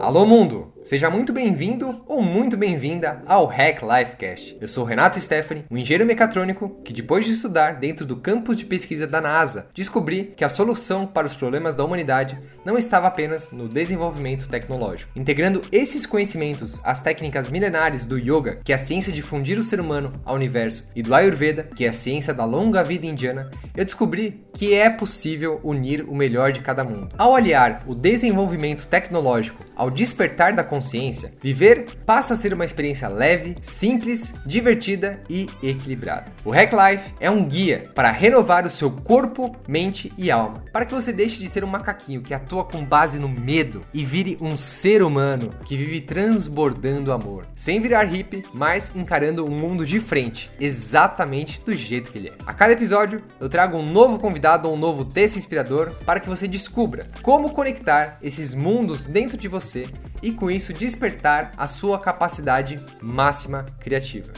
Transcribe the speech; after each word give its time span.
Alô 0.00 0.26
mundo! 0.26 0.71
Seja 0.84 1.08
muito 1.08 1.32
bem-vindo 1.32 2.02
ou 2.08 2.20
muito 2.20 2.56
bem-vinda 2.56 3.22
ao 3.24 3.46
Hack 3.46 3.82
Lifecast. 3.82 4.58
Eu 4.60 4.66
sou 4.66 4.84
Renato 4.84 5.20
Stephanie, 5.20 5.64
um 5.70 5.78
engenheiro 5.78 6.04
mecatrônico 6.04 6.80
que, 6.84 6.92
depois 6.92 7.24
de 7.24 7.32
estudar 7.32 7.76
dentro 7.76 8.04
do 8.04 8.16
campus 8.16 8.56
de 8.56 8.64
pesquisa 8.64 9.06
da 9.06 9.20
NASA, 9.20 9.68
descobri 9.72 10.34
que 10.36 10.44
a 10.44 10.48
solução 10.48 11.06
para 11.06 11.26
os 11.26 11.34
problemas 11.34 11.76
da 11.76 11.84
humanidade 11.84 12.36
não 12.64 12.76
estava 12.76 13.06
apenas 13.06 13.52
no 13.52 13.68
desenvolvimento 13.68 14.48
tecnológico. 14.48 15.12
Integrando 15.14 15.62
esses 15.70 16.04
conhecimentos 16.04 16.80
às 16.82 16.98
técnicas 16.98 17.48
milenares 17.48 18.04
do 18.04 18.18
Yoga, 18.18 18.58
que 18.64 18.72
é 18.72 18.74
a 18.74 18.78
ciência 18.78 19.12
de 19.12 19.22
fundir 19.22 19.58
o 19.58 19.62
ser 19.62 19.78
humano 19.78 20.12
ao 20.24 20.34
universo, 20.34 20.88
e 20.96 21.02
do 21.02 21.14
Ayurveda, 21.14 21.62
que 21.76 21.84
é 21.84 21.88
a 21.88 21.92
ciência 21.92 22.34
da 22.34 22.44
longa 22.44 22.82
vida 22.82 23.06
indiana, 23.06 23.48
eu 23.76 23.84
descobri 23.84 24.44
que 24.52 24.74
é 24.74 24.90
possível 24.90 25.60
unir 25.62 26.02
o 26.08 26.14
melhor 26.14 26.50
de 26.50 26.60
cada 26.60 26.82
mundo. 26.82 27.14
Ao 27.16 27.36
aliar 27.36 27.84
o 27.86 27.94
desenvolvimento 27.94 28.88
tecnológico 28.88 29.62
ao 29.76 29.90
despertar 29.90 30.52
da 30.52 30.62
consciência, 30.72 31.34
viver 31.38 31.84
passa 32.06 32.32
a 32.32 32.36
ser 32.36 32.54
uma 32.54 32.64
experiência 32.64 33.06
leve, 33.06 33.58
simples, 33.60 34.32
divertida 34.46 35.20
e 35.28 35.46
equilibrada. 35.62 36.32
O 36.46 36.50
Hack 36.50 36.72
Life 36.72 37.14
é 37.20 37.30
um 37.30 37.44
guia 37.44 37.90
para 37.94 38.10
renovar 38.10 38.66
o 38.66 38.70
seu 38.70 38.90
corpo, 38.90 39.54
mente 39.68 40.10
e 40.16 40.30
alma, 40.30 40.64
para 40.72 40.86
que 40.86 40.94
você 40.94 41.12
deixe 41.12 41.38
de 41.42 41.48
ser 41.48 41.62
um 41.62 41.68
macaquinho 41.68 42.22
que 42.22 42.32
atua 42.32 42.64
com 42.64 42.82
base 42.82 43.18
no 43.18 43.28
medo 43.28 43.84
e 43.92 44.02
vire 44.02 44.38
um 44.40 44.56
ser 44.56 45.02
humano 45.02 45.50
que 45.66 45.76
vive 45.76 46.00
transbordando 46.00 47.12
amor, 47.12 47.44
sem 47.54 47.78
virar 47.78 48.04
hippie, 48.04 48.42
mas 48.54 48.90
encarando 48.94 49.44
o 49.44 49.50
mundo 49.50 49.84
de 49.84 50.00
frente, 50.00 50.50
exatamente 50.58 51.60
do 51.60 51.74
jeito 51.74 52.10
que 52.10 52.16
ele 52.16 52.28
é. 52.28 52.32
A 52.46 52.54
cada 52.54 52.72
episódio 52.72 53.22
eu 53.38 53.48
trago 53.48 53.76
um 53.76 53.84
novo 53.84 54.18
convidado 54.18 54.68
ou 54.68 54.74
um 54.74 54.78
novo 54.78 55.04
texto 55.04 55.36
inspirador 55.36 55.92
para 56.06 56.18
que 56.18 56.30
você 56.30 56.48
descubra 56.48 57.10
como 57.20 57.50
conectar 57.50 58.16
esses 58.22 58.54
mundos 58.54 59.04
dentro 59.04 59.36
de 59.36 59.48
você 59.48 59.86
e 60.22 60.32
com 60.32 60.50
isso 60.50 60.72
despertar 60.72 61.52
a 61.56 61.66
sua 61.66 61.98
capacidade 61.98 62.78
máxima 63.00 63.66
criativa. 63.80 64.32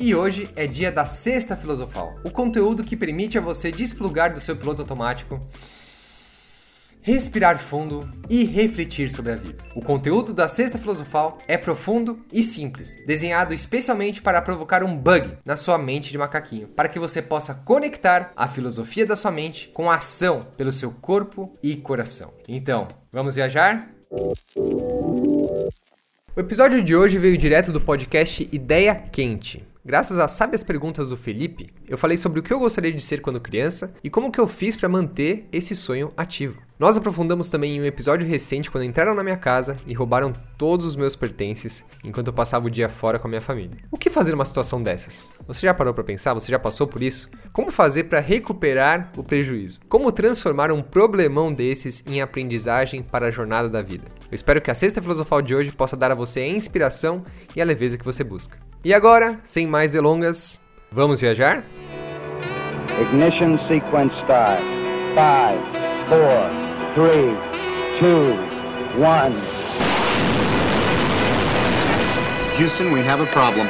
E 0.00 0.14
hoje 0.14 0.48
é 0.56 0.66
dia 0.66 0.90
da 0.90 1.06
Sexta 1.06 1.56
Filosofal, 1.56 2.14
o 2.24 2.30
conteúdo 2.30 2.84
que 2.84 2.96
permite 2.96 3.38
a 3.38 3.40
você 3.40 3.70
desplugar 3.70 4.32
do 4.32 4.40
seu 4.40 4.56
piloto 4.56 4.82
automático 4.82 5.40
respirar 7.04 7.58
fundo 7.58 8.08
e 8.30 8.46
refletir 8.46 9.10
sobre 9.10 9.32
a 9.32 9.36
vida. 9.36 9.62
O 9.74 9.82
conteúdo 9.82 10.32
da 10.32 10.48
Sexta 10.48 10.78
Filosofal 10.78 11.36
é 11.46 11.58
profundo 11.58 12.24
e 12.32 12.42
simples, 12.42 12.96
desenhado 13.06 13.52
especialmente 13.52 14.22
para 14.22 14.40
provocar 14.40 14.82
um 14.82 14.96
bug 14.96 15.36
na 15.44 15.54
sua 15.54 15.76
mente 15.76 16.10
de 16.10 16.16
macaquinho, 16.16 16.68
para 16.68 16.88
que 16.88 16.98
você 16.98 17.20
possa 17.20 17.54
conectar 17.54 18.32
a 18.34 18.48
filosofia 18.48 19.04
da 19.04 19.16
sua 19.16 19.30
mente 19.30 19.70
com 19.74 19.90
a 19.90 19.96
ação 19.96 20.40
pelo 20.56 20.72
seu 20.72 20.90
corpo 20.90 21.54
e 21.62 21.76
coração. 21.76 22.32
Então, 22.48 22.88
vamos 23.12 23.34
viajar? 23.34 23.90
O 24.10 26.40
episódio 26.40 26.82
de 26.82 26.96
hoje 26.96 27.18
veio 27.18 27.36
direto 27.36 27.70
do 27.70 27.82
podcast 27.82 28.48
Ideia 28.50 28.94
Quente. 28.94 29.62
Graças 29.84 30.18
às 30.18 30.32
sábias 30.32 30.64
perguntas 30.64 31.10
do 31.10 31.18
Felipe, 31.18 31.68
eu 31.86 31.98
falei 31.98 32.16
sobre 32.16 32.40
o 32.40 32.42
que 32.42 32.50
eu 32.50 32.58
gostaria 32.58 32.90
de 32.90 33.02
ser 33.02 33.20
quando 33.20 33.38
criança 33.38 33.94
e 34.02 34.08
como 34.08 34.32
que 34.32 34.40
eu 34.40 34.48
fiz 34.48 34.74
para 34.74 34.88
manter 34.88 35.46
esse 35.52 35.76
sonho 35.76 36.10
ativo. 36.16 36.63
Nós 36.76 36.96
aprofundamos 36.96 37.50
também 37.50 37.76
em 37.76 37.80
um 37.80 37.84
episódio 37.84 38.26
recente 38.26 38.68
quando 38.68 38.82
entraram 38.82 39.14
na 39.14 39.22
minha 39.22 39.36
casa 39.36 39.76
e 39.86 39.94
roubaram 39.94 40.32
todos 40.58 40.84
os 40.84 40.96
meus 40.96 41.14
pertences 41.14 41.84
enquanto 42.02 42.26
eu 42.26 42.32
passava 42.32 42.66
o 42.66 42.70
dia 42.70 42.88
fora 42.88 43.16
com 43.16 43.28
a 43.28 43.30
minha 43.30 43.40
família. 43.40 43.78
O 43.92 43.96
que 43.96 44.10
fazer 44.10 44.32
numa 44.32 44.44
situação 44.44 44.82
dessas? 44.82 45.30
Você 45.46 45.68
já 45.68 45.72
parou 45.72 45.94
para 45.94 46.02
pensar? 46.02 46.34
Você 46.34 46.50
já 46.50 46.58
passou 46.58 46.88
por 46.88 47.00
isso? 47.00 47.30
Como 47.52 47.70
fazer 47.70 48.04
para 48.04 48.18
recuperar 48.18 49.12
o 49.16 49.22
prejuízo? 49.22 49.78
Como 49.88 50.10
transformar 50.10 50.72
um 50.72 50.82
problemão 50.82 51.52
desses 51.52 52.02
em 52.08 52.20
aprendizagem 52.20 53.04
para 53.04 53.28
a 53.28 53.30
jornada 53.30 53.68
da 53.68 53.80
vida? 53.80 54.06
Eu 54.28 54.34
espero 54.34 54.60
que 54.60 54.70
a 54.70 54.74
sexta 54.74 55.00
filosofal 55.00 55.40
de 55.40 55.54
hoje 55.54 55.70
possa 55.70 55.96
dar 55.96 56.10
a 56.10 56.16
você 56.16 56.40
a 56.40 56.48
inspiração 56.48 57.24
e 57.54 57.62
a 57.62 57.64
leveza 57.64 57.96
que 57.96 58.04
você 58.04 58.24
busca. 58.24 58.58
E 58.84 58.92
agora, 58.92 59.38
sem 59.44 59.64
mais 59.68 59.92
delongas, 59.92 60.58
vamos 60.90 61.20
viajar? 61.20 61.62
Ignition 63.00 63.58
sequence 63.68 64.12
start. 64.22 64.60
5, 65.14 65.94
4, 66.08 66.63
3, 66.94 67.36
2, 68.00 68.38
1. 68.94 69.54
Houston, 72.56 72.92
we 72.92 73.00
have 73.00 73.20
a 73.20 73.26
problem. 73.32 73.66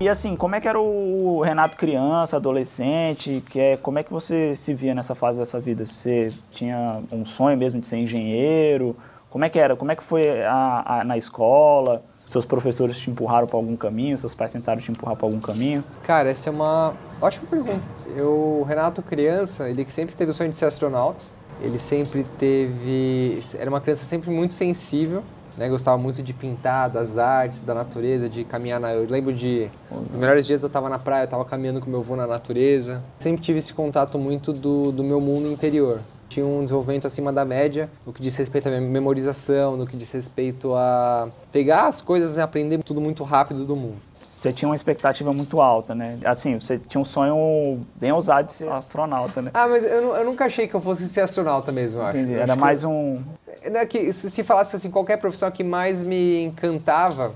E 0.00 0.08
assim, 0.08 0.34
como 0.34 0.56
é 0.56 0.60
que 0.60 0.66
era 0.66 0.80
o 0.80 1.40
Renato 1.40 1.76
criança, 1.76 2.36
adolescente? 2.36 3.40
Que 3.48 3.60
é, 3.60 3.76
como 3.76 4.00
é 4.00 4.02
que 4.02 4.10
você 4.10 4.56
se 4.56 4.74
via 4.74 4.92
nessa 4.92 5.14
fase 5.14 5.38
dessa 5.38 5.60
vida? 5.60 5.84
Você 5.84 6.32
tinha 6.50 7.00
um 7.12 7.24
sonho 7.24 7.56
mesmo 7.56 7.80
de 7.80 7.86
ser 7.86 7.98
engenheiro? 7.98 8.96
Como 9.30 9.44
é 9.44 9.48
que 9.48 9.60
era? 9.60 9.76
Como 9.76 9.92
é 9.92 9.94
que 9.94 10.02
foi 10.02 10.42
a, 10.42 10.82
a, 10.84 11.04
na 11.04 11.16
escola? 11.16 12.02
Seus 12.28 12.44
professores 12.44 12.98
te 12.98 13.10
empurraram 13.10 13.46
para 13.46 13.56
algum 13.56 13.74
caminho? 13.74 14.18
Seus 14.18 14.34
pais 14.34 14.52
tentaram 14.52 14.80
te 14.82 14.90
empurrar 14.90 15.16
para 15.16 15.26
algum 15.26 15.40
caminho? 15.40 15.82
Cara, 16.02 16.28
essa 16.28 16.50
é 16.50 16.52
uma 16.52 16.92
ótima 17.22 17.46
pergunta. 17.48 17.88
Eu, 18.14 18.58
o 18.60 18.64
Renato 18.68 19.00
criança, 19.00 19.70
ele 19.70 19.86
sempre 19.88 20.14
teve 20.14 20.30
o 20.30 20.34
sonho 20.34 20.50
de 20.50 20.56
ser 20.58 20.66
astronauta. 20.66 21.24
Ele 21.62 21.78
sempre 21.78 22.24
teve, 22.38 23.40
era 23.58 23.70
uma 23.70 23.80
criança 23.80 24.04
sempre 24.04 24.30
muito 24.30 24.52
sensível 24.52 25.24
né? 25.58 25.68
Gostava 25.68 25.98
muito 25.98 26.22
de 26.22 26.32
pintar, 26.32 26.88
das 26.88 27.18
artes, 27.18 27.64
da 27.64 27.74
natureza, 27.74 28.28
de 28.28 28.44
caminhar 28.44 28.78
na... 28.78 28.92
Eu 28.92 29.06
lembro 29.10 29.34
de... 29.34 29.68
Nos 29.90 30.16
melhores 30.16 30.46
dias 30.46 30.62
eu 30.62 30.68
estava 30.68 30.88
na 30.88 30.98
praia, 30.98 31.22
eu 31.22 31.24
estava 31.24 31.44
caminhando 31.44 31.80
com 31.80 31.90
meu 31.90 31.98
avô 31.98 32.14
na 32.14 32.26
natureza. 32.26 33.02
Sempre 33.18 33.42
tive 33.42 33.58
esse 33.58 33.74
contato 33.74 34.18
muito 34.18 34.52
do, 34.52 34.92
do 34.92 35.02
meu 35.02 35.20
mundo 35.20 35.50
interior. 35.50 36.00
Tinha 36.28 36.44
um 36.44 36.62
desenvolvimento 36.62 37.06
acima 37.06 37.32
da 37.32 37.44
média 37.44 37.88
no 38.06 38.12
que 38.12 38.20
diz 38.20 38.36
respeito 38.36 38.68
à 38.68 38.80
memorização, 38.80 39.76
no 39.76 39.86
que 39.86 39.96
diz 39.96 40.12
respeito 40.12 40.74
a 40.74 41.28
pegar 41.50 41.86
as 41.86 42.02
coisas 42.02 42.36
e 42.36 42.40
aprender 42.40 42.82
tudo 42.82 43.00
muito 43.00 43.24
rápido 43.24 43.64
do 43.64 43.74
mundo. 43.74 43.96
Você 44.12 44.52
tinha 44.52 44.68
uma 44.68 44.76
expectativa 44.76 45.32
muito 45.32 45.60
alta, 45.60 45.94
né? 45.94 46.18
Assim, 46.24 46.60
você 46.60 46.78
tinha 46.78 47.00
um 47.00 47.04
sonho 47.04 47.80
bem 47.96 48.12
ousado 48.12 48.48
de 48.48 48.52
ser 48.52 48.68
astronauta, 48.68 49.40
né? 49.42 49.50
Ah, 49.54 49.66
mas 49.66 49.84
eu, 49.84 50.14
eu 50.14 50.24
nunca 50.24 50.44
achei 50.44 50.68
que 50.68 50.74
eu 50.74 50.80
fosse 50.80 51.08
ser 51.08 51.22
astronauta 51.22 51.72
mesmo, 51.72 52.00
eu 52.00 52.06
acho. 52.06 52.18
Entendi. 52.18 52.34
Eu 52.34 52.42
Era 52.42 52.52
acho 52.52 52.60
mais 52.60 52.80
que... 52.80 52.86
um... 52.86 53.22
É 53.62 53.84
que 53.86 54.12
se, 54.12 54.30
se 54.30 54.44
falasse 54.44 54.76
assim, 54.76 54.90
qualquer 54.90 55.18
profissão 55.18 55.50
que 55.50 55.64
mais 55.64 56.02
me 56.02 56.44
encantava, 56.44 57.32